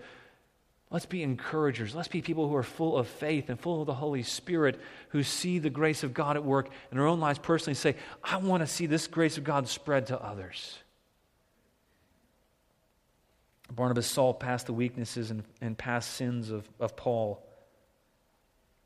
[0.91, 1.93] Let's be encouragers.
[1.93, 4.79] Let's be people who are full of faith and full of the Holy Spirit,
[5.09, 8.37] who see the grace of God at work in our own lives personally say, I
[8.37, 10.79] want to see this grace of God spread to others.
[13.71, 17.45] Barnabas saw past the weaknesses and, and past sins of, of Paul.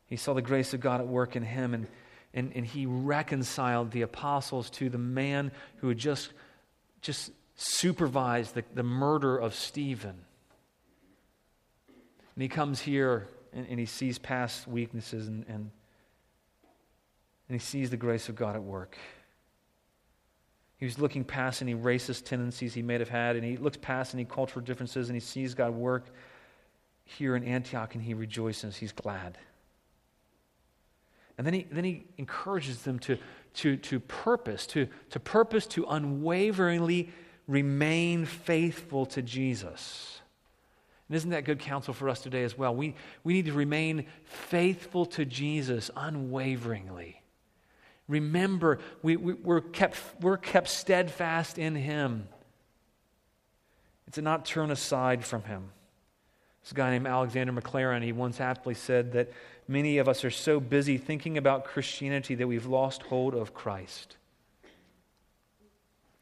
[0.06, 1.86] He saw the grace of God at work in him, and,
[2.34, 6.34] and, and he reconciled the apostles to the man who had just,
[7.00, 10.16] just supervised the, the murder of Stephen.
[12.34, 15.70] And he comes here and, and he sees past weaknesses and, and,
[17.48, 18.96] and he sees the grace of God at work.
[20.76, 24.12] He was looking past any racist tendencies he may have had, and he looks past
[24.12, 26.06] any cultural differences, and he sees God work
[27.04, 28.76] here in Antioch, and he rejoices.
[28.76, 29.38] He's glad.
[31.38, 33.18] And then he, then he encourages them to,
[33.54, 37.10] to, to purpose, to, to purpose to unwaveringly
[37.46, 40.20] remain faithful to Jesus.
[41.08, 42.74] And isn't that good counsel for us today as well?
[42.74, 42.94] We,
[43.24, 47.22] we need to remain faithful to Jesus unwaveringly.
[48.08, 52.28] Remember, we, we, we're, kept, we're kept steadfast in Him.
[54.06, 55.70] It's to not turn aside from Him.
[56.62, 59.30] This guy named Alexander Maclaren, he once aptly said that
[59.68, 64.16] many of us are so busy thinking about Christianity that we've lost hold of Christ.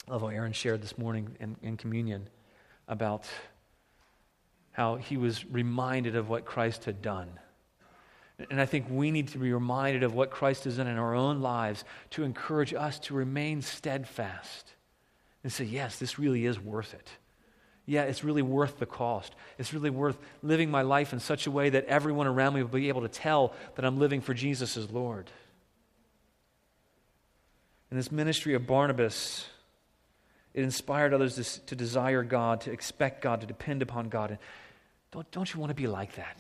[0.08, 2.28] I love what Aaron shared this morning in, in communion
[2.88, 3.28] about
[4.72, 7.28] how he was reminded of what Christ had done.
[8.50, 11.14] And I think we need to be reminded of what Christ has done in our
[11.14, 14.72] own lives to encourage us to remain steadfast
[15.44, 17.08] and say, yes, this really is worth it.
[17.84, 19.34] Yeah, it's really worth the cost.
[19.58, 22.70] It's really worth living my life in such a way that everyone around me will
[22.70, 25.30] be able to tell that I'm living for Jesus as Lord.
[27.90, 29.46] In this ministry of Barnabas,
[30.54, 34.30] it inspired others to, to desire God, to expect God, to depend upon God.
[34.30, 34.38] And
[35.12, 36.38] don't, don't you want to be like that?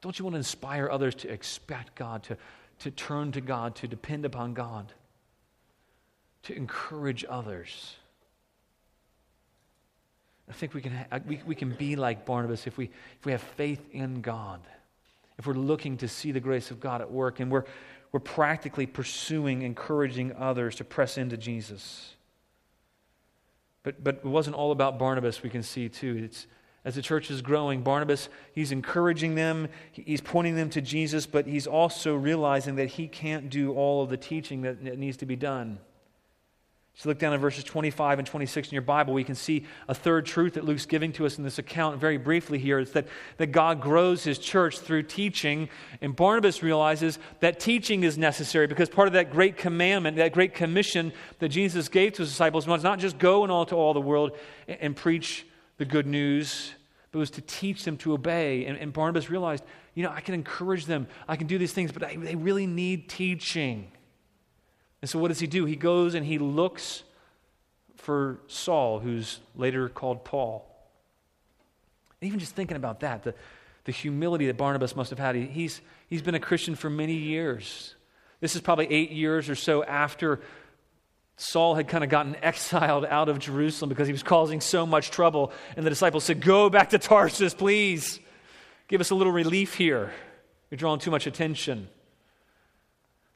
[0.00, 2.36] Don't you want to inspire others to expect God, to,
[2.80, 4.92] to turn to God, to depend upon God,
[6.44, 7.96] to encourage others?
[10.48, 12.86] I think we can, ha- we, we can be like Barnabas if we,
[13.18, 14.60] if we have faith in God,
[15.38, 17.64] if we're looking to see the grace of God at work, and we're,
[18.10, 22.14] we're practically pursuing, encouraging others to press into Jesus.
[23.84, 26.22] But, but it wasn't all about Barnabas, we can see too.
[26.24, 26.46] It's,
[26.84, 31.46] as the church is growing, Barnabas, he's encouraging them, he's pointing them to Jesus, but
[31.46, 35.36] he's also realizing that he can't do all of the teaching that needs to be
[35.36, 35.78] done.
[36.94, 39.14] So look down at verses 25 and 26 in your Bible.
[39.14, 42.18] We can see a third truth that Luke's giving to us in this account very
[42.18, 43.06] briefly here is that,
[43.38, 45.70] that God grows his church through teaching.
[46.02, 50.52] And Barnabas realizes that teaching is necessary because part of that great commandment, that great
[50.52, 53.94] commission that Jesus gave to his disciples was not just go and all to all
[53.94, 54.32] the world
[54.68, 55.46] and, and preach
[55.80, 56.74] the good news,
[57.10, 58.66] but was to teach them to obey.
[58.66, 59.64] And, and Barnabas realized,
[59.94, 62.66] you know, I can encourage them, I can do these things, but I, they really
[62.66, 63.90] need teaching.
[65.00, 65.64] And so what does he do?
[65.64, 67.02] He goes and he looks
[67.96, 70.70] for Saul, who's later called Paul.
[72.20, 73.34] And even just thinking about that, the,
[73.84, 77.14] the humility that Barnabas must have had, he, he's, he's been a Christian for many
[77.14, 77.94] years.
[78.40, 80.40] This is probably eight years or so after
[81.40, 85.10] Saul had kind of gotten exiled out of Jerusalem because he was causing so much
[85.10, 85.52] trouble.
[85.74, 88.20] And the disciples said, Go back to Tarsus, please.
[88.88, 90.12] Give us a little relief here.
[90.70, 91.88] You're drawing too much attention.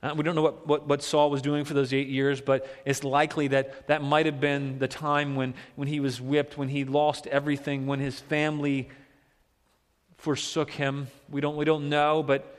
[0.02, 2.68] Uh, we don't know what, what, what, Saul was doing for those eight years, but
[2.84, 6.68] it's likely that that might have been the time when, when he was whipped, when
[6.68, 8.90] he lost everything, when his family
[10.18, 11.06] forsook him.
[11.30, 12.58] We don't, we don't know, but,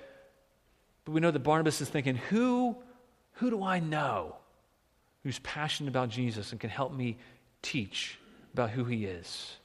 [1.03, 2.75] but we know that Barnabas is thinking, who,
[3.33, 4.37] who do I know
[5.25, 7.17] who's passionate about Jesus and can help me
[7.63, 8.19] teach
[8.53, 9.57] about who he is?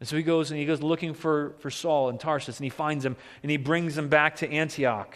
[0.00, 2.70] And so he goes and he goes looking for, for Saul in Tarsus and he
[2.70, 5.14] finds him and he brings him back to Antioch.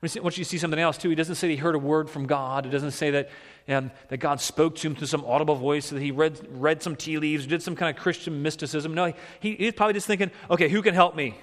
[0.00, 1.10] Want you see something else too.
[1.10, 2.64] He doesn't say that he heard a word from God.
[2.64, 3.30] It doesn't say that,
[3.68, 6.96] um, that God spoke to him through some audible voice, that he read, read some
[6.96, 8.94] tea leaves, or did some kind of Christian mysticism.
[8.94, 11.36] No, he, he's probably just thinking, okay, who can help me?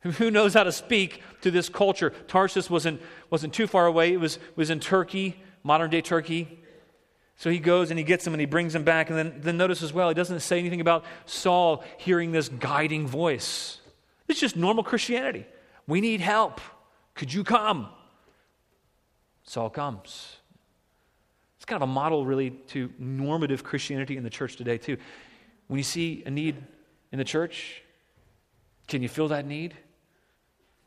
[0.00, 2.10] Who knows how to speak to this culture?
[2.26, 4.14] Tarsus wasn't, wasn't too far away.
[4.14, 6.58] It was, was in Turkey, modern day Turkey.
[7.36, 9.08] So he goes and he gets him and he brings him back.
[9.08, 13.06] And then, then notice as well, he doesn't say anything about Saul hearing this guiding
[13.06, 13.80] voice.
[14.28, 15.46] It's just normal Christianity.
[15.86, 16.60] We need help.
[17.14, 17.88] Could you come?
[19.42, 20.36] Saul comes.
[21.56, 24.96] It's kind of a model, really, to normative Christianity in the church today, too.
[25.66, 26.56] When you see a need
[27.12, 27.82] in the church,
[28.86, 29.74] can you fill that need?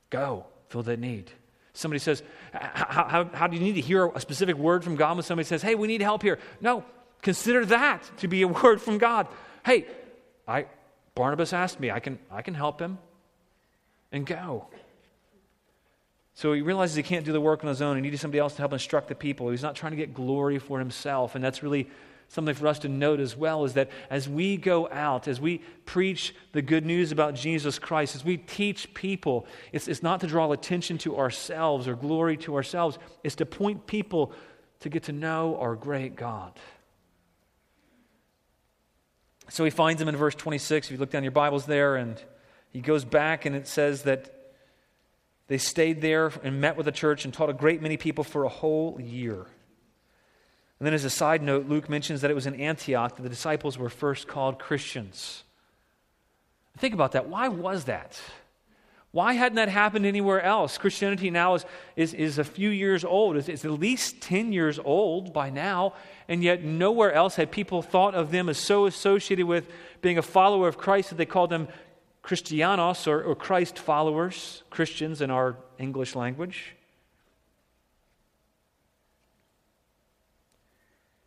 [0.10, 1.32] Go, fill that need.
[1.74, 2.22] Somebody says,
[2.54, 5.48] how, how, how, do you need to hear a specific word from God when somebody
[5.48, 6.38] says, hey, we need help here?
[6.62, 6.84] No,
[7.22, 9.28] consider that to be a word from God.
[9.66, 9.88] Hey,
[10.48, 10.68] I,
[11.16, 13.00] Barnabas asked me, I can, I can help him.
[14.12, 14.68] And go.
[16.36, 17.96] So he realizes he can't do the work on his own.
[17.96, 19.50] He needed somebody else to help instruct the people.
[19.50, 21.34] He's not trying to get glory for himself.
[21.34, 21.90] And that's really
[22.34, 25.60] something for us to note as well is that as we go out, as we
[25.86, 30.28] preach the good news about Jesus Christ, as we teach people, it's, it's not to
[30.28, 34.34] draw attention to ourselves or glory to ourselves, it's to point people
[34.80, 36.54] to get to know our great God.
[39.50, 40.88] So he finds him in verse 26.
[40.88, 42.20] If you look down your Bibles there, and
[42.72, 44.56] he goes back, and it says that
[45.48, 48.44] they stayed there and met with the church and taught a great many people for
[48.44, 49.46] a whole year.
[50.80, 53.30] And then, as a side note, Luke mentions that it was in Antioch that the
[53.30, 55.44] disciples were first called Christians.
[56.78, 57.30] Think about that.
[57.30, 58.20] Why was that?
[59.14, 60.80] Why hadn't that happened anywhere else?
[60.80, 61.66] Christianity now is,
[61.96, 63.38] is, is a few years old.
[63.38, 65.94] It's, it's, at least 10 years old by now,
[66.28, 69.70] and yet nowhere else had people thought of them as so associated with
[70.02, 71.68] being a follower of Christ that they called them
[72.24, 76.76] Christianos, or, or Christ followers, Christians in our English language.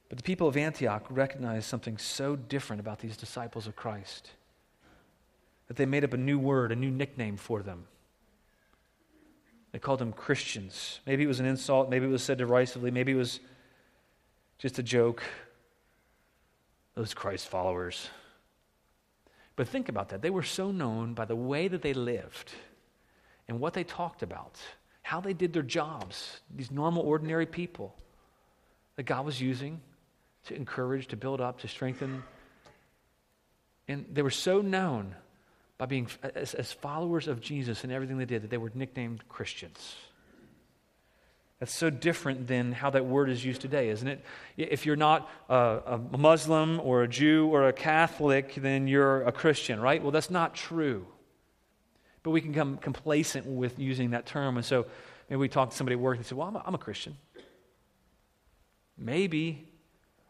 [0.09, 4.31] But the people of Antioch recognized something so different about these disciples of Christ
[5.69, 7.87] that they made up a new word, a new nickname for them.
[9.73, 11.01] They called them Christians.
[11.07, 13.41] Maybe it was an insult, maybe it was said derisively, maybe it was
[14.59, 15.23] just a joke.
[16.95, 18.09] Those Christ followers.
[19.57, 20.23] But think about that.
[20.23, 22.53] They were so known by the way that they lived
[23.49, 24.59] and what they talked about,
[25.03, 27.95] how they did their jobs, these normal, ordinary people
[28.97, 29.81] that God was using
[30.47, 32.23] to encourage, to build up, to strengthen.
[33.89, 35.15] And they were so known
[35.79, 39.29] by being as, as followers of Jesus and everything they did that they were nicknamed
[39.29, 39.95] Christians.
[41.59, 44.23] That's so different than how that word is used today, isn't it?
[44.59, 49.33] If you're not a, a, Muslim or a Jew or a Catholic, then you're a
[49.33, 50.03] Christian, right?
[50.03, 51.07] Well, that's not true.
[52.23, 54.59] But we can become complacent with using that term.
[54.59, 54.87] And so
[55.31, 57.17] maybe we talk to somebody at work and say, Well, I'm a, I'm a Christian.
[58.99, 59.67] Maybe.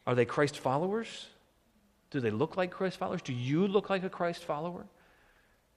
[0.06, 1.26] Are they Christ followers?
[2.10, 3.22] Do they look like Christ followers?
[3.22, 4.86] Do you look like a Christ follower?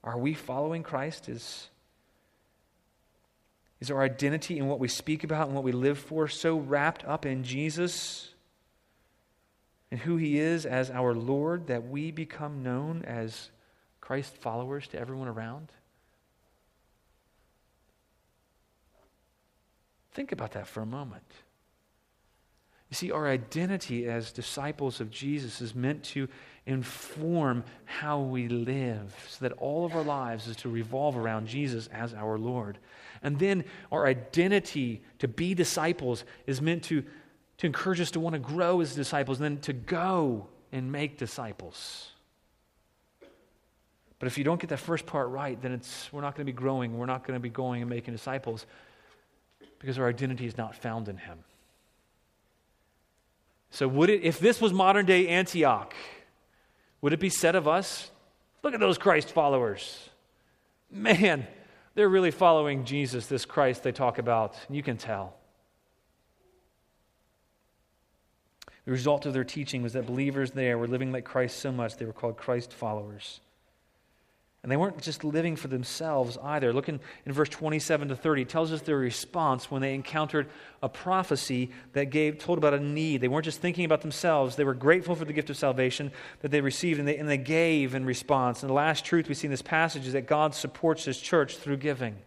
[0.03, 1.27] Are we following Christ?
[1.27, 1.69] Is
[3.79, 7.05] is our identity in what we speak about and what we live for so wrapped
[7.05, 8.33] up in Jesus
[9.89, 13.49] and who he is as our Lord that we become known as
[14.01, 15.71] Christ followers to everyone around?
[20.11, 21.23] Think about that for a moment.
[22.89, 26.27] You see, our identity as disciples of Jesus is meant to
[26.65, 31.87] inform how we live, so that all of our lives is to revolve around Jesus
[31.87, 32.79] as our Lord.
[33.21, 37.03] And then our identity to be disciples is meant to,
[37.57, 41.17] to encourage us to want to grow as disciples and then to go and make
[41.17, 42.09] disciples.
[44.17, 46.51] But if you don't get that first part right, then it's, we're not going to
[46.51, 46.97] be growing.
[46.97, 48.65] We're not going to be going and making disciples
[49.79, 51.39] because our identity is not found in Him.
[53.71, 55.93] So, would it, if this was modern day Antioch,
[57.01, 58.11] would it be said of us,
[58.63, 60.09] look at those Christ followers?
[60.91, 61.45] Man,
[61.95, 64.55] they're really following Jesus, this Christ they talk about.
[64.69, 65.35] You can tell.
[68.85, 71.97] The result of their teaching was that believers there were living like Christ so much
[71.97, 73.39] they were called Christ followers.
[74.61, 76.73] And they weren't just living for themselves either.
[76.73, 78.41] Look in, in verse 27 to 30.
[78.41, 80.49] It tells us their response when they encountered
[80.83, 83.21] a prophecy that gave, told about a need.
[83.21, 84.57] They weren't just thinking about themselves.
[84.57, 87.37] They were grateful for the gift of salvation that they received, and they, and they
[87.37, 88.61] gave in response.
[88.61, 91.55] And the last truth we see in this passage is that God supports his church
[91.57, 92.17] through giving.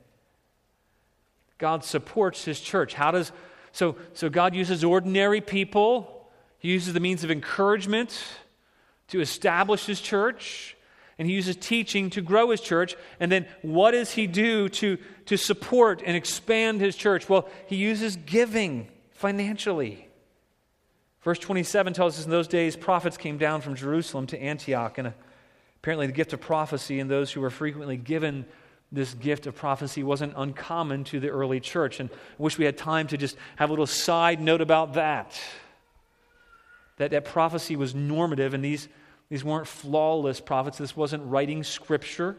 [1.58, 2.94] God supports his church.
[2.94, 3.30] How does
[3.72, 6.28] so so God uses ordinary people,
[6.58, 8.24] he uses the means of encouragement
[9.08, 10.76] to establish his church
[11.18, 12.96] and he uses teaching to grow his church.
[13.20, 17.28] And then what does he do to, to support and expand his church?
[17.28, 20.08] Well, he uses giving financially.
[21.22, 25.12] Verse 27 tells us in those days, prophets came down from Jerusalem to Antioch, and
[25.76, 28.44] apparently the gift of prophecy and those who were frequently given
[28.90, 32.00] this gift of prophecy wasn't uncommon to the early church.
[32.00, 35.40] And I wish we had time to just have a little side note about that.
[36.98, 38.88] That, that prophecy was normative, and these
[39.32, 40.76] these weren't flawless prophets.
[40.76, 42.36] This wasn't writing scripture.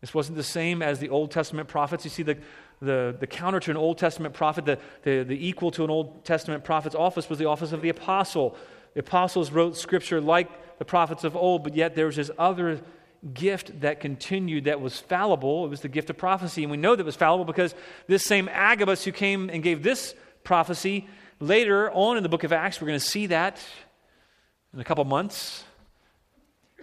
[0.00, 2.04] This wasn't the same as the Old Testament prophets.
[2.04, 2.38] You see, the,
[2.80, 6.24] the, the counter to an Old Testament prophet, the, the, the equal to an Old
[6.24, 8.56] Testament prophet's office was the office of the apostle.
[8.94, 12.80] The apostles wrote scripture like the prophets of old, but yet there was this other
[13.34, 15.64] gift that continued that was fallible.
[15.64, 16.62] It was the gift of prophecy.
[16.62, 17.74] And we know that was fallible because
[18.06, 21.08] this same Agabus who came and gave this prophecy
[21.40, 23.60] later on in the book of Acts, we're going to see that
[24.78, 25.64] in a couple months,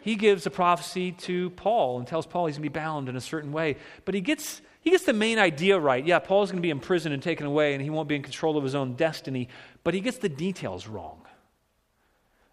[0.02, 3.16] he gives a prophecy to Paul and tells Paul he's going to be bound in
[3.16, 3.78] a certain way.
[4.04, 6.06] But he gets, he gets the main idea right.
[6.06, 8.58] Yeah, Paul's going to be imprisoned and taken away, and he won't be in control
[8.58, 9.48] of his own destiny.
[9.86, 11.22] But he gets the details wrong.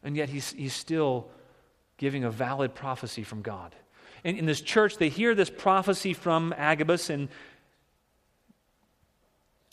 [0.05, 1.28] And yet he's, he's still
[1.97, 3.74] giving a valid prophecy from God.
[4.22, 7.28] And in this church, they hear this prophecy from Agabus, and,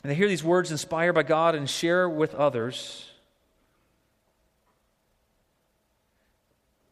[0.03, 3.08] and they hear these words inspired by God and share with others.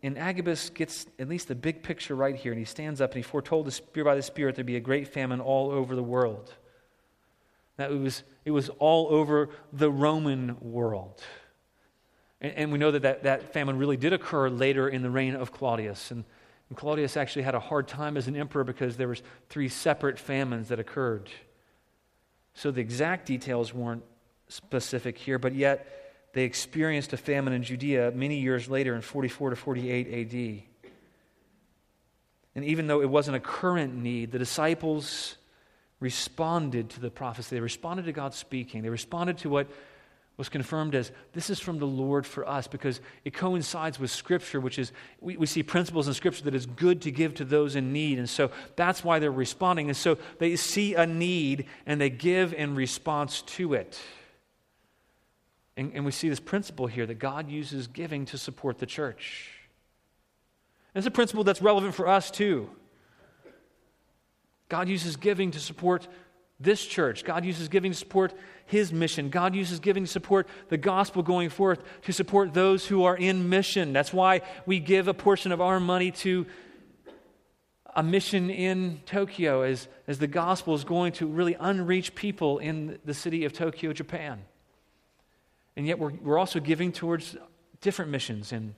[0.03, 3.17] And Agabus gets at least the big picture right here, and he stands up and
[3.17, 6.03] he foretold the Spirit by the Spirit there'd be a great famine all over the
[6.03, 6.53] world.
[7.77, 11.23] That it was, it was all over the Roman world.
[12.41, 15.35] And, and we know that, that that famine really did occur later in the reign
[15.35, 16.11] of Claudius.
[16.11, 16.23] And,
[16.69, 20.19] and Claudius actually had a hard time as an emperor because there was three separate
[20.19, 21.29] famines that occurred.
[22.53, 24.03] So the exact details weren't
[24.47, 26.06] specific here, but yet
[26.37, 30.91] they experienced a famine in Judea many years later in 44 to 48 AD.
[32.55, 35.35] And even though it wasn't a current need, the disciples
[35.99, 37.55] responded to the prophecy.
[37.55, 38.83] They responded to God speaking.
[38.83, 39.67] They responded to what
[40.37, 44.59] was confirmed as this is from the Lord for us because it coincides with Scripture,
[44.59, 47.75] which is, we, we see principles in Scripture that is good to give to those
[47.75, 48.19] in need.
[48.19, 49.87] And so that's why they're responding.
[49.87, 53.99] And so they see a need and they give in response to it.
[55.77, 59.51] And, and we see this principle here that God uses giving to support the church.
[60.93, 62.69] And it's a principle that's relevant for us too.
[64.69, 66.07] God uses giving to support
[66.59, 67.23] this church.
[67.23, 68.33] God uses giving to support
[68.65, 69.29] his mission.
[69.29, 73.47] God uses giving to support the gospel going forth, to support those who are in
[73.47, 73.93] mission.
[73.93, 76.47] That's why we give a portion of our money to
[77.95, 82.97] a mission in Tokyo as, as the gospel is going to really unreach people in
[83.05, 84.43] the city of Tokyo, Japan.
[85.77, 87.37] And yet we're, we're also giving towards
[87.79, 88.75] different missions in,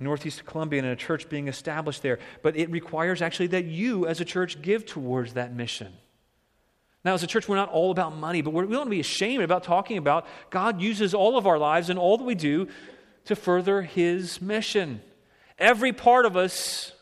[0.00, 2.20] Northeast Columbia and a church being established there.
[2.42, 5.92] But it requires actually that you, as a church, give towards that mission.
[7.04, 8.90] Now, as a church, we're not all about money, but we're, we don't want to
[8.90, 12.36] be ashamed about talking about God uses all of our lives and all that we
[12.36, 12.68] do
[13.24, 15.00] to further His mission.
[15.58, 16.92] Every part of us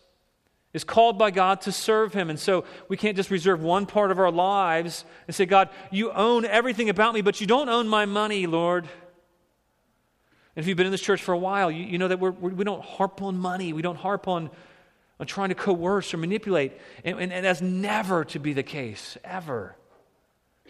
[0.73, 2.31] is called by God to serve Him.
[2.31, 6.12] And so we can't just reserve one part of our lives and say, God, you
[6.12, 8.89] own everything about me, but you don't own my money, Lord.
[10.57, 12.31] And if you've been in this church for a while, you, you know that we're,
[12.31, 13.75] we're, we do not harp on money.
[13.75, 14.51] We don't harp on,
[15.21, 16.73] on trying to coerce or manipulate.
[17.05, 19.77] And, and, and that's never to be the case, ever.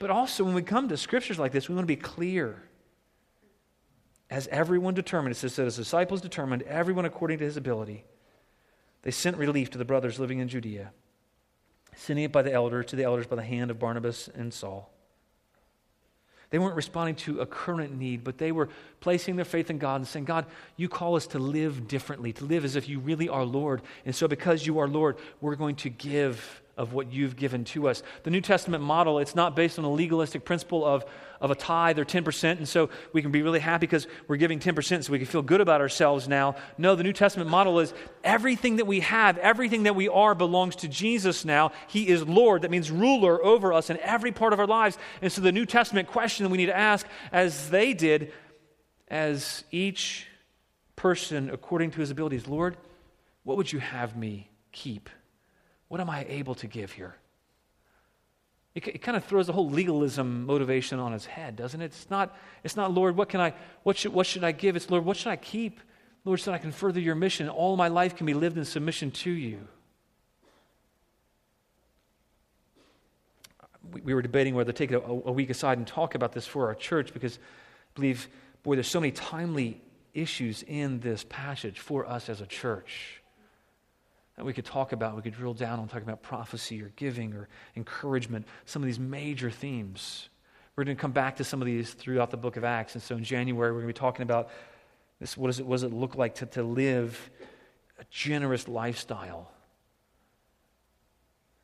[0.00, 2.62] But also, when we come to scriptures like this, we want to be clear.
[4.28, 8.04] As everyone determined, it says that as disciples determined, everyone according to his ability,
[9.02, 10.90] they sent relief to the brothers living in Judea,
[11.94, 14.92] sending it by the elder to the elders by the hand of Barnabas and Saul.
[16.50, 18.68] They weren't responding to a current need, but they were
[19.00, 22.44] placing their faith in God and saying, God, you call us to live differently, to
[22.44, 23.82] live as if you really are Lord.
[24.04, 27.88] And so, because you are Lord, we're going to give of what you've given to
[27.88, 28.02] us.
[28.24, 31.06] The New Testament model, it's not based on a legalistic principle of,
[31.40, 34.60] of a tithe or 10%, and so we can be really happy because we're giving
[34.60, 36.54] 10% so we can feel good about ourselves now.
[36.76, 40.76] No, the New Testament model is everything that we have, everything that we are belongs
[40.76, 41.72] to Jesus now.
[41.88, 42.62] He is Lord.
[42.62, 44.98] That means ruler over us in every part of our lives.
[45.22, 48.32] And so the New Testament question we need to ask, as they did,
[49.08, 50.26] as each
[50.94, 52.76] person according to his abilities, Lord,
[53.44, 55.08] what would you have me keep?
[55.88, 57.16] What am I able to give here?
[58.74, 61.86] It, it kind of throws the whole legalism motivation on its head, doesn't it?
[61.86, 64.76] It's not, it's not Lord, what can I, what should, what should I give?
[64.76, 65.80] It's Lord, what should I keep?
[66.24, 67.48] Lord, so that I can further your mission.
[67.48, 69.66] All my life can be lived in submission to you.
[73.92, 76.46] We, we were debating whether to take a, a week aside and talk about this
[76.46, 78.28] for our church because I believe,
[78.64, 79.80] boy, there's so many timely
[80.12, 83.22] issues in this passage for us as a church
[84.36, 85.16] that we could talk about.
[85.16, 89.00] We could drill down on talking about prophecy or giving or encouragement, some of these
[89.00, 90.28] major themes.
[90.76, 92.94] We're going to come back to some of these throughout the book of Acts.
[92.94, 94.50] And so in January, we're going to be talking about
[95.20, 97.30] this what, is it, what does it look like to, to live
[97.98, 99.50] a generous lifestyle?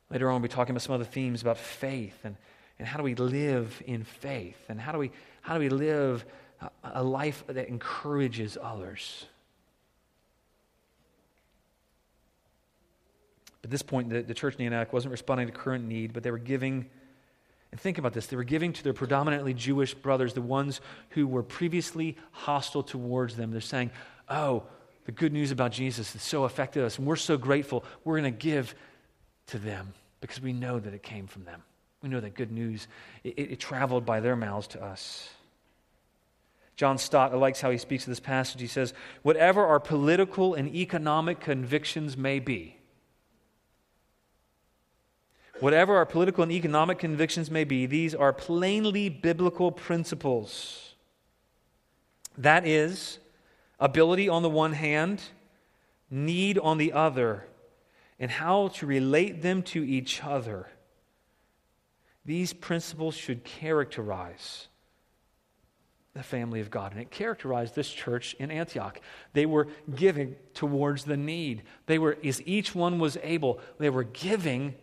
[0.09, 2.35] Later on, we'll be talking about some other themes about faith and,
[2.79, 5.11] and how do we live in faith and how do we,
[5.41, 6.25] how do we live
[6.61, 9.25] a, a life that encourages others.
[13.63, 16.31] At this point, the, the church in Antioch wasn't responding to current need, but they
[16.31, 16.89] were giving.
[17.71, 21.27] And think about this they were giving to their predominantly Jewish brothers, the ones who
[21.27, 23.51] were previously hostile towards them.
[23.51, 23.91] They're saying,
[24.29, 24.63] Oh,
[25.05, 27.83] the good news about Jesus has so affected us, and we're so grateful.
[28.03, 28.75] We're going to give
[29.47, 31.61] to them because we know that it came from them.
[32.01, 32.87] We know that good news,
[33.23, 35.29] it, it, it traveled by their mouths to us.
[36.75, 38.59] John Stott likes how he speaks of this passage.
[38.59, 42.77] He says, Whatever our political and economic convictions may be,
[45.59, 50.95] Whatever our political and economic convictions may be, these are plainly biblical principles.
[52.37, 53.19] That is,
[53.79, 55.21] ability on the one hand,
[56.09, 57.45] need on the other,
[58.19, 60.67] and how to relate them to each other.
[62.25, 64.67] These principles should characterize
[66.13, 66.91] the family of God.
[66.91, 69.01] And it characterized this church in Antioch.
[69.33, 71.63] They were giving towards the need.
[71.87, 74.75] They were, as each one was able, they were giving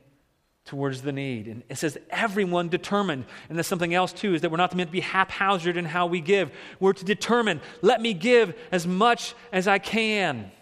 [0.71, 1.49] towards the need.
[1.49, 3.25] And it says everyone determined.
[3.49, 6.07] And there's something else too, is that we're not meant to be haphazard in how
[6.07, 6.53] we give.
[6.79, 10.53] We're to determine, let me give as much as I can.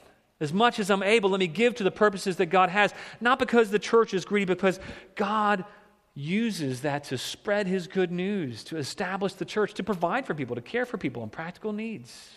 [0.40, 2.94] As much as I'm able, let me give to the purposes that God has.
[3.20, 4.80] Not because the church is greedy, because
[5.14, 5.66] God
[6.14, 10.56] uses that to spread his good news, to establish the church, to provide for people,
[10.56, 12.30] to care for people in practical needs.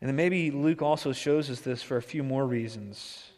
[0.00, 3.32] And then maybe Luke also shows us this for a few more reasons.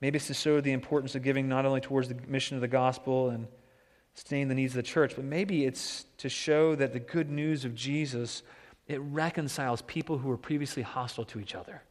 [0.00, 2.68] Maybe it's to show the importance of giving not only towards the mission of the
[2.68, 3.48] gospel and
[4.14, 7.64] sustaining the needs of the church, but maybe it's to show that the good news
[7.64, 8.42] of Jesus
[8.88, 11.82] it reconciles people who were previously hostile to each other.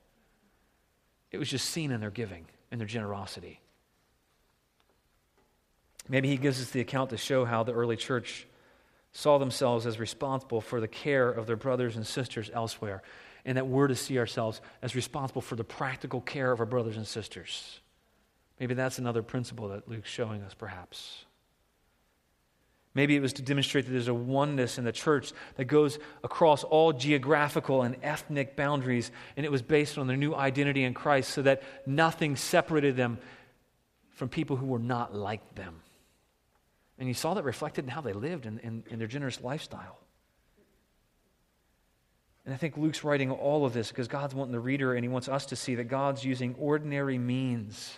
[1.32, 3.62] It was just seen in their giving and their generosity.
[6.10, 8.48] Maybe he gives us the account to show how the early church
[9.12, 13.04] saw themselves as responsible for the care of their brothers and sisters elsewhere,
[13.46, 16.98] and that we're to see ourselves as responsible for the practical care of our brothers
[16.98, 17.80] and sisters.
[18.60, 21.26] Maybe that's another principle that Luke's showing us, perhaps.
[22.94, 26.64] Maybe it was to demonstrate that there's a oneness in the church that goes across
[26.64, 31.30] all geographical and ethnic boundaries, and it was based on their new identity in Christ
[31.30, 33.20] so that nothing separated them
[34.10, 35.82] from people who were not like them.
[36.98, 39.42] And you saw that reflected in how they lived and in, in, in their generous
[39.42, 40.00] lifestyle.
[42.46, 45.10] And I think Luke's writing all of this because God's wanting the reader and he
[45.10, 47.96] wants us to see that God's using ordinary means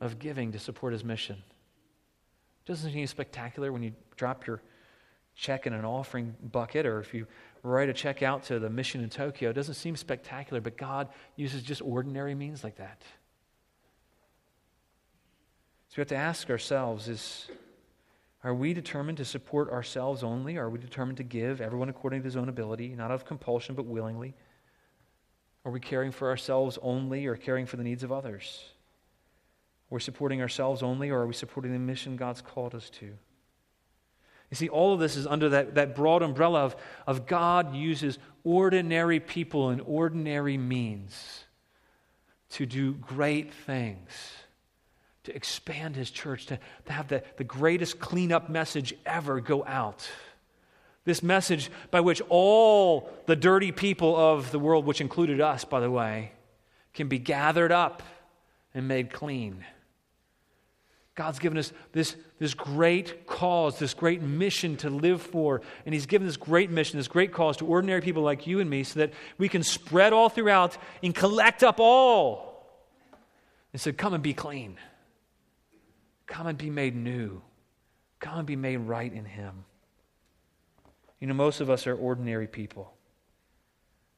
[0.00, 1.42] of giving to support his mission.
[2.66, 4.62] Doesn't seem spectacular when you drop your
[5.34, 7.26] check in an offering bucket or if you
[7.62, 9.50] write a check out to the mission in Tokyo.
[9.50, 13.02] It doesn't seem spectacular, but God uses just ordinary means like that.
[15.88, 17.48] So we have to ask ourselves is
[18.44, 20.56] are we determined to support ourselves only?
[20.56, 23.74] Are we determined to give everyone according to his own ability, not out of compulsion
[23.74, 24.34] but willingly?
[25.64, 28.70] Are we caring for ourselves only or caring for the needs of others?
[29.90, 33.06] Are we supporting ourselves only, or are we supporting the mission God's called us to?
[34.50, 36.76] You see, all of this is under that, that broad umbrella of,
[37.06, 41.44] of God uses ordinary people and ordinary means
[42.50, 44.08] to do great things,
[45.24, 50.08] to expand his church, to, to have the, the greatest cleanup message ever go out.
[51.04, 55.80] This message by which all the dirty people of the world, which included us, by
[55.80, 56.32] the way,
[56.94, 58.02] can be gathered up
[58.74, 59.64] and made clean.
[61.16, 65.62] God's given us this, this great cause, this great mission to live for.
[65.86, 68.68] And He's given this great mission, this great cause to ordinary people like you and
[68.68, 72.52] me so that we can spread all throughout and collect up all.
[73.72, 74.76] And said, Come and be clean.
[76.26, 77.40] Come and be made new.
[78.20, 79.64] Come and be made right in Him.
[81.18, 82.92] You know, most of us are ordinary people.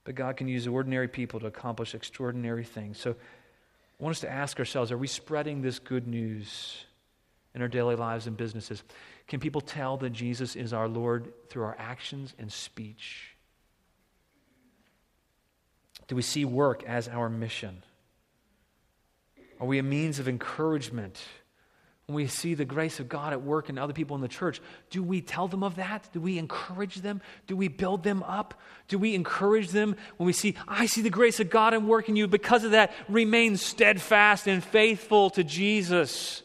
[0.03, 2.99] But God can use ordinary people to accomplish extraordinary things.
[2.99, 6.87] So I want us to ask ourselves are we spreading this good news
[7.55, 8.83] in our daily lives and businesses?
[9.27, 13.37] Can people tell that Jesus is our Lord through our actions and speech?
[16.09, 17.83] Do we see work as our mission?
[19.61, 21.19] Are we a means of encouragement?
[22.07, 24.63] When we see the grace of God at work in other people in the church,
[24.89, 26.09] do we tell them of that?
[26.15, 27.21] Do we encourage them?
[27.47, 28.59] Do we build them up?
[28.89, 32.09] Do we encourage them when we see, I see the grace of God at work
[32.09, 32.27] in you?
[32.27, 36.43] Because of that, remain steadfast and faithful to Jesus.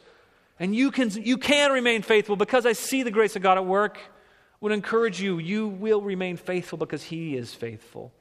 [0.60, 3.66] And you can, you can remain faithful because I see the grace of God at
[3.66, 4.00] work.
[4.62, 8.14] Would encourage you, you will remain faithful because He is faithful.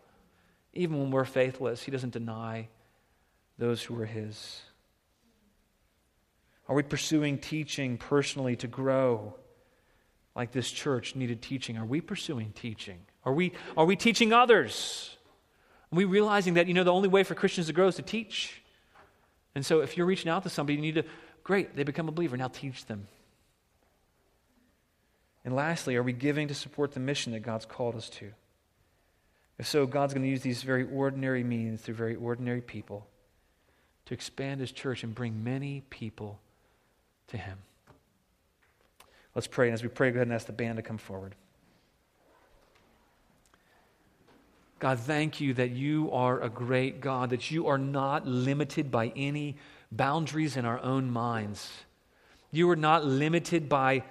[0.74, 2.68] Even when we're faithless, He doesn't deny
[3.58, 4.60] those who are His.
[6.68, 9.34] Are we pursuing teaching personally to grow
[10.34, 11.76] like this church needed teaching?
[11.76, 13.00] Are we pursuing teaching?
[13.24, 15.16] Are we, are we teaching others?
[15.92, 18.02] Are we realizing that, you know, the only way for Christians to grow is to
[18.02, 18.62] teach?
[19.54, 21.04] And so if you're reaching out to somebody, you need to,
[21.44, 23.06] great, they become a believer, now teach them.
[25.44, 28.32] And lastly, are we giving to support the mission that God's called us to?
[29.58, 33.06] If so, God's going to use these very ordinary means through very ordinary people
[34.06, 36.40] to expand his church and bring many people
[37.28, 37.58] to Him.
[39.34, 39.68] Let's pray.
[39.68, 41.34] And as we pray, go ahead and ask the band to come forward.
[44.78, 49.12] God, thank you that you are a great God, that you are not limited by
[49.14, 49.56] any
[49.92, 51.70] boundaries in our own minds.
[52.50, 54.02] You are not limited by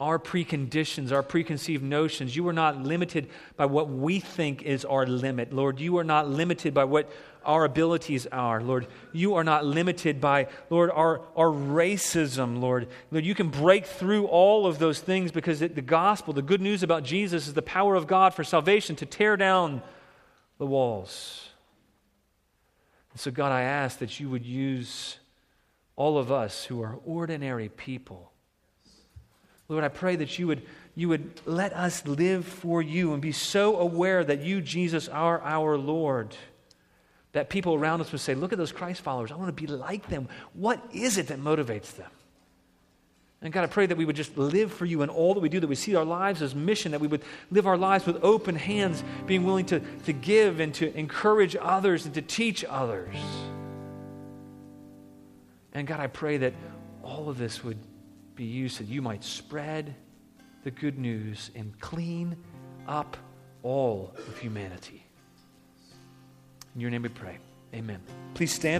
[0.00, 2.34] our preconditions, our preconceived notions.
[2.34, 5.52] You are not limited by what we think is our limit.
[5.52, 7.08] Lord, you are not limited by what
[7.44, 8.88] our abilities are, Lord.
[9.12, 12.88] You are not limited by, Lord, our, our racism, Lord.
[13.12, 16.60] Lord, you can break through all of those things because it, the gospel, the good
[16.60, 19.82] news about Jesus, is the power of God for salvation to tear down
[20.58, 21.48] the walls.
[23.14, 25.18] So, God, I ask that you would use
[25.96, 28.32] all of us who are ordinary people.
[29.68, 30.62] Lord, I pray that you would,
[30.94, 35.40] you would let us live for you and be so aware that you, Jesus, are
[35.42, 36.36] our Lord
[37.32, 39.32] that people around us would say, Look at those Christ followers.
[39.32, 40.28] I want to be like them.
[40.52, 42.10] What is it that motivates them?
[43.42, 45.48] And God, I pray that we would just live for you in all that we
[45.48, 48.22] do, that we see our lives as mission, that we would live our lives with
[48.22, 53.16] open hands, being willing to, to give and to encourage others and to teach others.
[55.72, 56.54] And God, I pray that
[57.02, 57.78] all of this would
[58.36, 59.94] be used that you might spread
[60.62, 62.36] the good news and clean
[62.86, 63.16] up
[63.64, 65.04] all of humanity.
[66.74, 67.38] In your name we pray.
[67.74, 68.00] Amen.
[68.34, 68.70] Please stand.